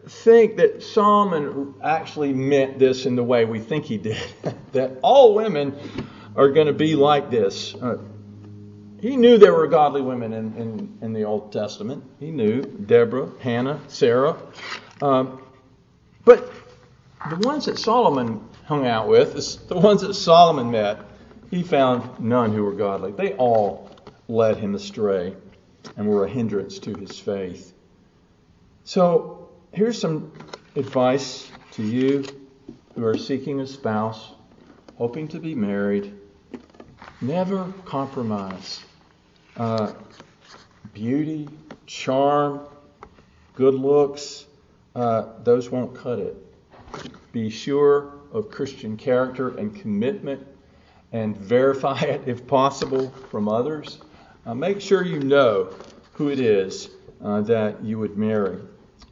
think 0.08 0.58
that 0.58 0.84
Solomon 0.84 1.74
actually 1.84 2.34
meant 2.34 2.78
this 2.78 3.06
in 3.06 3.16
the 3.16 3.24
way 3.24 3.46
we 3.46 3.60
think 3.60 3.86
he 3.86 3.98
did, 3.98 4.22
that 4.74 4.98
all 5.02 5.34
women 5.34 5.76
are 6.36 6.50
going 6.50 6.68
to 6.68 6.74
be 6.74 6.96
like 6.96 7.32
this. 7.32 7.74
Uh, 7.76 7.98
he 9.02 9.16
knew 9.16 9.38
there 9.38 9.54
were 9.54 9.68
godly 9.68 10.02
women 10.02 10.34
in, 10.34 10.56
in, 10.58 10.98
in 11.02 11.14
the 11.14 11.24
Old 11.24 11.54
Testament. 11.54 12.04
He 12.20 12.32
knew 12.32 12.62
Deborah, 12.62 13.32
Hannah, 13.40 13.80
Sarah. 13.88 14.38
Um, 15.02 15.42
but 16.26 16.52
the 17.30 17.48
ones 17.48 17.66
that 17.66 17.78
Solomon 17.78 18.48
hung 18.66 18.86
out 18.86 19.08
with, 19.08 19.68
the 19.68 19.78
ones 19.78 20.02
that 20.02 20.14
Solomon 20.14 20.72
met, 20.72 21.00
he 21.50 21.64
found 21.64 22.20
none 22.20 22.54
who 22.54 22.64
were 22.64 22.74
godly. 22.74 23.12
They 23.12 23.34
all 23.34 23.90
led 24.28 24.58
him 24.58 24.76
astray 24.76 25.36
and 25.96 26.08
were 26.08 26.26
a 26.26 26.30
hindrance 26.30 26.80
to 26.80 26.96
his 26.96 27.20
faith. 27.20 27.74
So 28.84 29.50
here's 29.72 30.00
some 30.00 30.32
advice 30.76 31.50
to 31.72 31.84
you 31.84 32.48
who 32.96 33.06
are 33.06 33.18
seeking 33.18 33.60
a 33.60 33.68
spouse, 33.68 34.34
hoping 34.98 35.30
to 35.30 35.40
be 35.40 35.56
married. 35.56 36.14
Never 37.22 37.74
compromise 37.86 38.82
uh, 39.60 39.92
beauty, 40.94 41.48
charm, 41.86 42.62
good 43.54 43.76
looks, 43.76 44.46
uh, 44.96 45.26
those 45.44 45.70
won't 45.70 45.96
cut 45.96 46.18
it. 46.18 46.36
Be 47.32 47.50
sure 47.50 48.14
of 48.32 48.50
Christian 48.50 48.98
character 48.98 49.58
and 49.58 49.76
commitment 49.76 50.46
and 51.12 51.36
verify 51.38 52.00
it 52.00 52.22
if 52.26 52.48
possible 52.48 53.12
from 53.30 53.48
others. 53.48 54.00
Uh, 54.46 54.54
make 54.54 54.82
sure 54.82 55.04
you 55.04 55.20
know 55.20 55.74
who 56.14 56.30
it 56.30 56.40
is 56.40 56.90
uh, 57.24 57.42
that 57.42 57.84
you 57.84 58.00
would 58.00 58.18
marry. 58.18 58.58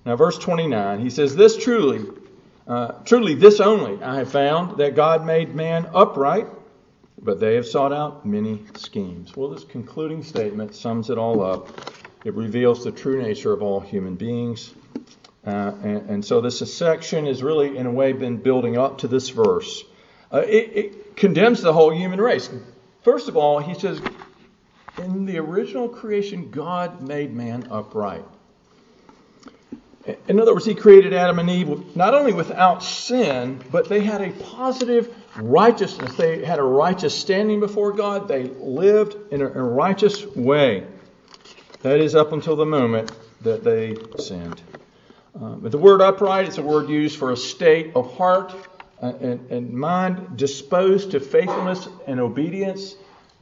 Now, 0.05 0.15
verse 0.15 0.37
29, 0.37 0.99
he 0.99 1.09
says, 1.09 1.35
This 1.35 1.57
truly, 1.57 2.05
uh, 2.67 2.93
truly, 3.03 3.35
this 3.35 3.59
only 3.59 4.01
I 4.01 4.15
have 4.15 4.31
found 4.31 4.77
that 4.77 4.95
God 4.95 5.25
made 5.25 5.53
man 5.53 5.89
upright 5.93 6.47
but 7.21 7.39
they 7.39 7.55
have 7.55 7.65
sought 7.65 7.93
out 7.93 8.25
many 8.25 8.61
schemes. 8.75 9.35
Well, 9.35 9.49
this 9.49 9.63
concluding 9.63 10.23
statement 10.23 10.75
sums 10.75 11.09
it 11.09 11.17
all 11.17 11.41
up. 11.41 11.69
It 12.23 12.33
reveals 12.33 12.83
the 12.83 12.91
true 12.91 13.21
nature 13.21 13.53
of 13.53 13.61
all 13.61 13.79
human 13.79 14.15
beings. 14.15 14.73
Uh, 15.45 15.73
and, 15.83 16.09
and, 16.09 16.25
so 16.25 16.41
this 16.41 16.59
section 16.73 17.25
has 17.25 17.41
really, 17.41 17.77
in 17.77 17.85
a 17.85 17.91
way, 17.91 18.11
been 18.11 18.35
building 18.37 18.77
up 18.77 18.97
to 18.97 19.07
this 19.07 19.29
verse. 19.29 19.83
Uh, 20.31 20.39
it, 20.39 20.71
it 20.75 21.15
condemns 21.15 21.61
the 21.61 21.71
whole 21.71 21.89
human 21.89 22.19
race. 22.19 22.49
First 23.01 23.29
of 23.29 23.37
all, 23.37 23.59
he 23.59 23.73
says, 23.73 24.01
in 24.97 25.25
the 25.25 25.37
original 25.37 25.87
creation, 25.87 26.51
God 26.51 27.01
made 27.01 27.33
man 27.33 27.67
upright. 27.71 28.25
In 30.27 30.39
other 30.39 30.53
words, 30.53 30.65
he 30.65 30.75
created 30.75 31.13
Adam 31.13 31.39
and 31.39 31.49
Eve 31.49 31.95
not 31.95 32.13
only 32.13 32.33
without 32.33 32.83
sin, 32.83 33.61
but 33.71 33.89
they 33.89 34.01
had 34.01 34.21
a 34.21 34.31
positive 34.31 35.13
righteousness. 35.37 36.15
They 36.15 36.43
had 36.43 36.59
a 36.59 36.63
righteous 36.63 37.15
standing 37.15 37.59
before 37.59 37.93
God. 37.93 38.27
They 38.27 38.43
lived 38.43 39.15
in 39.31 39.41
a, 39.41 39.47
righteous 39.47 40.25
way. 40.25 40.85
That 41.81 41.99
is 41.99 42.15
up 42.15 42.33
until 42.33 42.55
the 42.55 42.65
moment 42.65 43.11
that 43.41 43.63
they 43.63 43.95
sinned. 44.17 44.61
Uh, 45.35 45.55
but 45.55 45.71
the 45.71 45.77
word 45.77 46.01
upright 46.01 46.47
is 46.47 46.57
a 46.57 46.63
word 46.63 46.89
used 46.89 47.17
for 47.17 47.31
a 47.31 47.37
state 47.37 47.91
of 47.95 48.15
heart 48.15 48.53
and, 49.01 49.51
and 49.51 49.71
mind 49.71 50.37
disposed 50.37 51.11
to 51.11 51.19
faithfulness 51.19 51.87
and 52.07 52.19
obedience. 52.19 52.95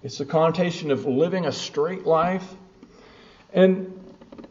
It's 0.03 0.17
the 0.17 0.25
connotation 0.25 0.91
of 0.91 1.05
living 1.05 1.45
a 1.45 1.51
straight 1.51 2.05
life 2.05 2.45
and 3.53 3.91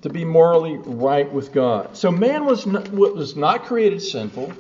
to 0.01 0.09
be 0.09 0.25
morally 0.25 0.79
right 0.79 1.31
with 1.31 1.53
God. 1.53 1.97
So 1.97 2.11
man 2.11 2.47
was 2.47 2.67
not, 2.67 2.91
was 2.91 3.37
not 3.37 3.65
created 3.65 4.01
sinful. 4.01 4.53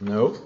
No. 0.00 0.36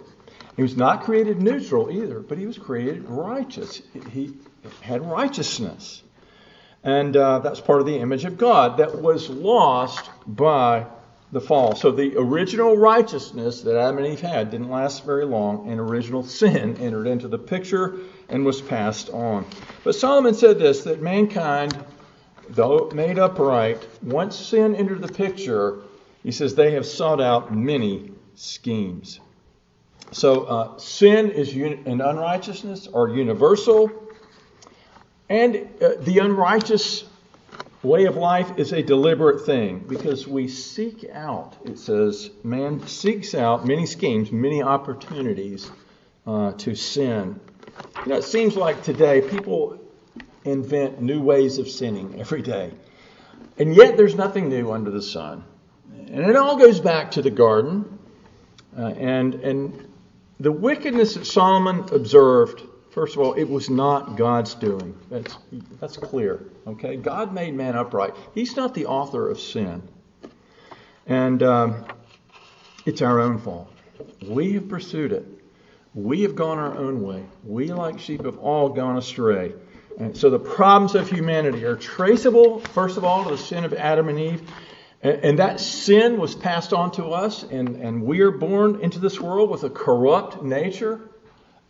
He 0.61 0.62
was 0.62 0.76
not 0.76 1.04
created 1.04 1.40
neutral 1.40 1.90
either, 1.90 2.20
but 2.20 2.36
he 2.36 2.44
was 2.44 2.58
created 2.58 3.08
righteous. 3.08 3.80
He 4.11 4.34
had 4.82 5.02
righteousness. 5.11 6.02
And 6.84 7.16
uh, 7.16 7.38
that's 7.38 7.62
part 7.62 7.80
of 7.80 7.86
the 7.86 7.96
image 7.96 8.26
of 8.26 8.36
God 8.36 8.76
that 8.76 9.00
was 9.00 9.30
lost 9.30 10.11
by 10.26 10.84
the 11.32 11.40
fall. 11.40 11.76
So 11.76 11.92
the 11.92 12.14
original 12.18 12.76
righteousness 12.76 13.62
that 13.62 13.74
Adam 13.74 13.96
and 13.96 14.06
Eve 14.08 14.20
had 14.20 14.50
didn't 14.50 14.68
last 14.68 15.06
very 15.06 15.24
long, 15.24 15.70
and 15.70 15.80
original 15.80 16.24
sin 16.24 16.76
entered 16.76 17.06
into 17.06 17.26
the 17.26 17.38
picture 17.38 17.96
and 18.28 18.44
was 18.44 18.61
passed 18.61 19.08
on. 19.08 19.46
But 19.82 19.94
Solomon 19.94 20.34
said 20.34 20.58
this 20.58 20.84
that 20.84 21.00
mankind, 21.00 21.74
though 22.50 22.90
made 22.94 23.18
upright, 23.18 23.82
once 24.02 24.36
sin 24.36 24.76
entered 24.76 25.00
the 25.00 25.08
picture, 25.08 25.78
he 26.22 26.32
says 26.32 26.54
they 26.54 26.72
have 26.72 26.84
sought 26.84 27.22
out 27.22 27.50
many 27.50 28.12
schemes. 28.34 29.20
So 30.12 30.44
uh, 30.44 30.78
sin 30.78 31.30
is 31.30 31.55
un- 31.55 31.84
and 31.86 32.01
unrighteousness 32.01 32.88
are 32.92 33.09
universal, 33.09 33.90
and 35.28 35.68
uh, 35.80 35.90
the 36.01 36.18
unrighteous 36.18 37.05
way 37.82 38.05
of 38.05 38.16
life 38.16 38.59
is 38.59 38.72
a 38.72 38.82
deliberate 38.82 39.46
thing 39.46 39.78
because 39.88 40.26
we 40.26 40.48
seek 40.48 41.09
out, 41.12 41.57
it 41.64 41.78
says, 41.78 42.30
man 42.44 42.86
seeks 42.86 43.34
out 43.34 43.66
many 43.66 43.86
schemes, 43.86 44.30
many 44.30 44.62
opportunities 44.62 45.70
uh, 46.26 46.53
to 46.53 46.74
sin. 46.74 47.40
You 48.05 48.12
know, 48.12 48.16
it 48.16 48.24
seems 48.24 48.57
like 48.57 48.82
today 48.82 49.22
people 49.22 49.78
invent 50.44 51.01
new 51.01 51.20
ways 51.20 51.59
of 51.59 51.68
sinning 51.68 52.20
every 52.20 52.42
day. 52.42 52.72
And 53.59 53.74
yet 53.74 53.96
there's 53.96 54.14
nothing 54.14 54.48
new 54.48 54.72
under 54.72 54.90
the 54.90 55.03
sun. 55.03 55.44
And 55.94 56.24
it 56.24 56.36
all 56.36 56.57
goes 56.57 56.80
back 56.80 57.12
to 57.12 57.22
the 57.22 57.30
garden. 57.30 57.98
Uh, 58.76 58.86
and, 58.86 59.34
and 59.34 59.89
the 60.41 60.51
wickedness 60.51 61.14
that 61.14 61.26
Solomon 61.26 61.84
observed, 61.93 62.62
first 62.91 63.14
of 63.14 63.22
all, 63.22 63.34
it 63.34 63.49
was 63.49 63.68
not 63.68 64.16
God's 64.16 64.55
doing. 64.55 64.99
That's, 65.11 65.36
that's 65.78 65.97
clear. 65.99 66.47
Okay? 66.66 66.97
God 66.97 67.32
made 67.34 67.55
man 67.55 67.76
upright. 67.76 68.14
He's 68.34 68.57
not 68.57 68.74
the 68.74 68.86
author 68.86 69.28
of 69.28 69.38
sin. 69.38 69.82
And 71.07 71.43
um, 71.43 71.84
it's 72.86 73.03
our 73.03 73.20
own 73.20 73.38
fault. 73.38 73.70
We 74.26 74.55
have 74.55 74.68
pursued 74.68 75.12
it. 75.12 75.26
We 75.95 76.22
have 76.22 76.34
gone 76.36 76.59
our 76.59 76.76
own 76.76 77.03
way. 77.03 77.24
We, 77.45 77.72
like 77.72 77.99
sheep, 77.99 78.24
have 78.24 78.38
all 78.38 78.70
gone 78.70 78.97
astray. 78.97 79.53
And 79.99 80.16
so 80.16 80.30
the 80.30 80.38
problems 80.38 80.95
of 80.95 81.11
humanity 81.11 81.64
are 81.64 81.76
traceable, 81.76 82.61
first 82.61 82.97
of 82.97 83.05
all, 83.05 83.24
to 83.24 83.30
the 83.30 83.38
sin 83.38 83.64
of 83.64 83.74
Adam 83.74 84.09
and 84.09 84.18
Eve. 84.18 84.51
And, 85.03 85.38
that 85.38 85.61
sin 85.61 86.18
was 86.18 86.34
passed 86.34 86.74
on 86.74 86.92
to 86.92 87.07
us, 87.12 87.42
and, 87.42 87.76
and 87.76 88.03
we 88.03 88.20
are 88.20 88.30
born 88.30 88.80
into 88.82 88.98
this 88.98 89.18
world 89.18 89.48
with 89.48 89.64
a 89.64 89.70
corrupt 89.70 90.42
nature 90.42 91.01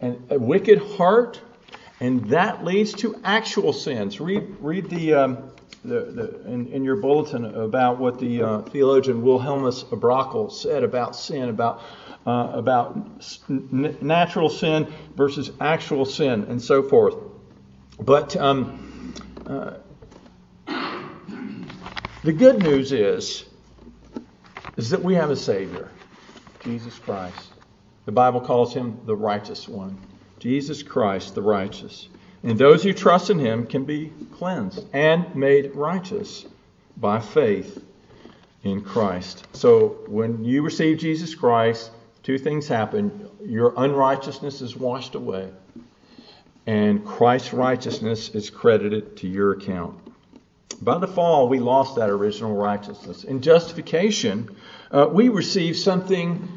and 0.00 0.26
a 0.30 0.38
wicked 0.38 0.78
heart, 0.96 1.40
and 2.00 2.24
that 2.30 2.64
leads 2.64 2.92
to 2.94 3.20
actual 3.22 3.72
sins. 3.72 4.20
Read, 4.20 4.56
read 4.58 4.90
the, 4.90 5.14
um, 5.14 5.50
the, 5.84 6.00
the 6.00 6.52
in, 6.52 6.72
in, 6.72 6.82
your 6.82 6.96
bulletin 6.96 7.44
about 7.44 7.98
what 7.98 8.18
the 8.18 8.42
uh, 8.42 8.62
theologian 8.62 9.22
Wilhelmus 9.22 9.84
à 9.84 10.00
Brakel 10.00 10.50
said 10.50 10.82
about 10.82 11.14
sin, 11.14 11.50
about, 11.50 11.82
uh, 12.26 12.50
about 12.54 12.96
n- 13.48 13.96
natural 14.00 14.48
sin 14.48 14.92
versus 15.14 15.52
actual 15.60 16.04
sin, 16.04 16.46
and 16.48 16.60
so 16.60 16.82
forth. 16.82 17.14
But 18.00 18.34
um, 18.36 19.14
uh, 19.46 19.74
the 22.22 22.32
good 22.32 22.62
news 22.62 22.92
is, 22.92 23.44
is 24.76 24.90
that 24.90 25.02
we 25.02 25.14
have 25.14 25.30
a 25.30 25.36
Savior, 25.36 25.90
Jesus 26.62 26.98
Christ. 26.98 27.48
The 28.04 28.12
Bible 28.12 28.40
calls 28.40 28.74
him 28.74 28.98
the 29.06 29.16
righteous 29.16 29.68
one. 29.68 29.96
Jesus 30.38 30.82
Christ, 30.82 31.34
the 31.34 31.42
righteous. 31.42 32.08
And 32.42 32.58
those 32.58 32.82
who 32.82 32.92
trust 32.92 33.30
in 33.30 33.38
him 33.38 33.66
can 33.66 33.84
be 33.84 34.12
cleansed 34.32 34.84
and 34.92 35.34
made 35.34 35.74
righteous 35.74 36.46
by 36.96 37.20
faith 37.20 37.84
in 38.62 38.82
Christ. 38.82 39.44
So 39.52 40.00
when 40.06 40.44
you 40.44 40.62
receive 40.62 40.98
Jesus 40.98 41.34
Christ, 41.34 41.90
two 42.22 42.38
things 42.38 42.68
happen. 42.68 43.28
Your 43.42 43.74
unrighteousness 43.76 44.60
is 44.60 44.76
washed 44.76 45.14
away, 45.14 45.50
and 46.66 47.04
Christ's 47.04 47.52
righteousness 47.52 48.30
is 48.30 48.50
credited 48.50 49.16
to 49.18 49.28
your 49.28 49.52
account. 49.52 49.98
By 50.80 50.98
the 50.98 51.06
fall, 51.06 51.48
we 51.48 51.58
lost 51.58 51.96
that 51.96 52.08
original 52.08 52.54
righteousness. 52.54 53.24
In 53.24 53.42
justification, 53.42 54.56
uh, 54.90 55.08
we 55.10 55.28
receive 55.28 55.76
something 55.76 56.48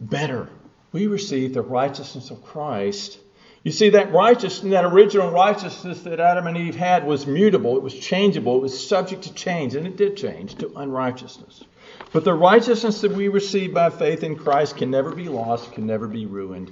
better. 0.00 0.48
We 0.92 1.06
receive 1.06 1.54
the 1.54 1.62
righteousness 1.62 2.30
of 2.30 2.42
Christ. 2.42 3.18
You 3.64 3.72
see, 3.72 3.90
that 3.90 4.12
righteousness, 4.12 4.72
that 4.72 4.84
original 4.84 5.30
righteousness 5.30 6.02
that 6.02 6.20
Adam 6.20 6.46
and 6.46 6.56
Eve 6.56 6.76
had 6.76 7.06
was 7.06 7.26
mutable, 7.26 7.76
it 7.76 7.82
was 7.82 7.94
changeable, 7.94 8.56
it 8.56 8.62
was 8.62 8.88
subject 8.88 9.22
to 9.22 9.34
change, 9.34 9.74
and 9.74 9.86
it 9.86 9.96
did 9.96 10.16
change 10.16 10.54
to 10.56 10.72
unrighteousness. 10.76 11.64
But 12.12 12.24
the 12.24 12.34
righteousness 12.34 13.00
that 13.00 13.12
we 13.12 13.28
receive 13.28 13.74
by 13.74 13.90
faith 13.90 14.22
in 14.22 14.36
Christ 14.36 14.76
can 14.76 14.90
never 14.90 15.14
be 15.14 15.28
lost, 15.28 15.72
can 15.72 15.86
never 15.86 16.06
be 16.06 16.26
ruined. 16.26 16.70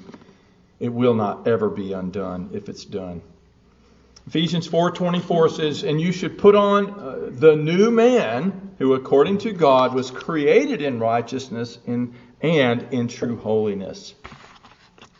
It 0.78 0.90
will 0.90 1.14
not 1.14 1.48
ever 1.48 1.68
be 1.68 1.92
undone 1.92 2.50
if 2.52 2.68
it's 2.68 2.84
done. 2.84 3.22
Ephesians 4.26 4.66
4:24 4.66 5.48
says, 5.48 5.84
"And 5.84 6.00
you 6.00 6.10
should 6.10 6.36
put 6.36 6.56
on 6.56 6.90
uh, 6.90 7.30
the 7.30 7.54
new 7.54 7.92
man 7.92 8.72
who 8.78 8.94
according 8.94 9.38
to 9.38 9.52
God 9.52 9.94
was 9.94 10.10
created 10.10 10.82
in 10.82 10.98
righteousness 10.98 11.78
in, 11.86 12.12
and 12.40 12.86
in 12.90 13.06
true 13.06 13.36
holiness." 13.36 14.14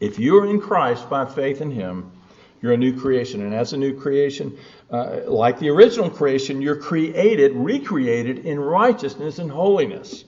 If 0.01 0.19
you 0.19 0.39
are 0.39 0.47
in 0.47 0.61
Christ 0.61 1.09
by 1.09 1.25
faith 1.25 1.61
in 1.61 1.71
him, 1.71 2.11
you're 2.61 2.73
a 2.73 2.77
new 2.77 2.99
creation. 2.99 3.43
And 3.43 3.55
as 3.55 3.73
a 3.73 3.77
new 3.77 3.95
creation, 3.95 4.59
uh, 4.91 5.21
like 5.27 5.61
the 5.61 5.71
original 5.71 6.11
creation, 6.11 6.61
you're 6.61 6.77
created, 6.77 7.53
recreated 7.55 8.41
in 8.41 8.59
righteousness 8.59 9.39
and 9.39 9.51
holiness. 9.51 10.25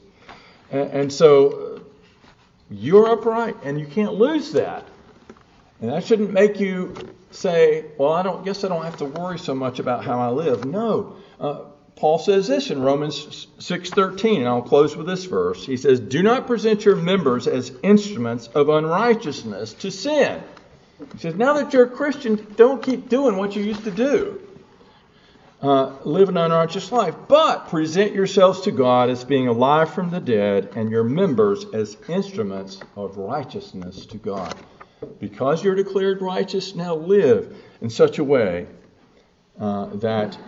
And, 0.70 0.91
and 0.91 1.12
so 1.12 1.83
you're 2.70 3.09
upright, 3.09 3.57
and 3.64 3.81
you 3.81 3.87
can't 3.87 4.14
lose 4.14 4.53
that. 4.53 4.87
And 5.81 5.91
that 5.91 6.05
shouldn't 6.05 6.33
make 6.33 6.61
you 6.61 6.95
say, 7.39 7.84
well, 7.97 8.12
I 8.12 8.22
don't 8.22 8.45
guess 8.45 8.64
I 8.64 8.68
don't 8.68 8.84
have 8.84 8.97
to 8.99 9.05
worry 9.05 9.39
so 9.39 9.55
much 9.55 9.78
about 9.78 10.05
how 10.05 10.18
I 10.18 10.30
live. 10.30 10.64
No. 10.64 11.16
Uh, 11.39 11.61
Paul 11.95 12.18
says 12.18 12.47
this 12.47 12.70
in 12.70 12.82
Romans 12.82 13.49
6:13, 13.59 14.39
and 14.39 14.49
I'll 14.49 14.62
close 14.62 14.97
with 14.97 15.07
this 15.07 15.24
verse. 15.24 15.64
He 15.64 15.76
says, 15.76 15.99
"Do 15.99 16.22
not 16.22 16.47
present 16.47 16.84
your 16.84 16.97
members 16.97 17.47
as 17.47 17.72
instruments 17.82 18.49
of 18.55 18.68
unrighteousness 18.68 19.72
to 19.74 19.91
sin." 19.91 20.41
He 21.12 21.18
says, 21.18 21.34
"Now 21.34 21.55
that 21.55 21.72
you're 21.72 21.84
a 21.84 21.91
Christian, 21.91 22.45
don't 22.57 22.82
keep 22.82 23.09
doing 23.09 23.36
what 23.36 23.57
you 23.57 23.62
used 23.62 23.84
to 23.84 23.91
do. 23.91 24.41
Uh, 25.61 25.91
live 26.05 26.28
an 26.28 26.36
unrighteous 26.36 26.93
life, 26.93 27.16
but 27.26 27.68
present 27.68 28.14
yourselves 28.14 28.61
to 28.61 28.70
God 28.70 29.11
as 29.11 29.24
being 29.24 29.49
alive 29.49 29.91
from 29.91 30.11
the 30.11 30.20
dead, 30.20 30.70
and 30.76 30.91
your 30.91 31.03
members 31.03 31.66
as 31.72 31.97
instruments 32.09 32.78
of 32.97 33.16
righteousness 33.16 34.07
to 34.07 34.18
God." 34.18 34.55
Because 35.18 35.62
you're 35.62 35.74
declared 35.74 36.22
righteous, 36.22 36.74
now 36.74 36.94
live 36.94 37.57
in 37.80 37.90
such 37.90 38.18
a 38.18 38.24
way 38.24 38.66
uh, 39.59 39.86
that 39.96 40.38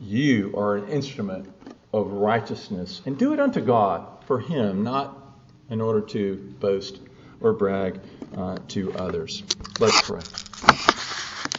you 0.00 0.52
are 0.56 0.76
an 0.76 0.88
instrument 0.88 1.52
of 1.92 2.12
righteousness. 2.12 3.02
And 3.06 3.18
do 3.18 3.32
it 3.32 3.40
unto 3.40 3.60
God 3.60 4.06
for 4.26 4.40
Him, 4.40 4.82
not 4.82 5.16
in 5.70 5.80
order 5.80 6.00
to 6.00 6.36
boast 6.60 7.00
or 7.40 7.52
brag 7.52 8.00
uh, 8.36 8.58
to 8.68 8.92
others. 8.94 9.42
Let's 9.78 10.00
pray. 10.02 10.20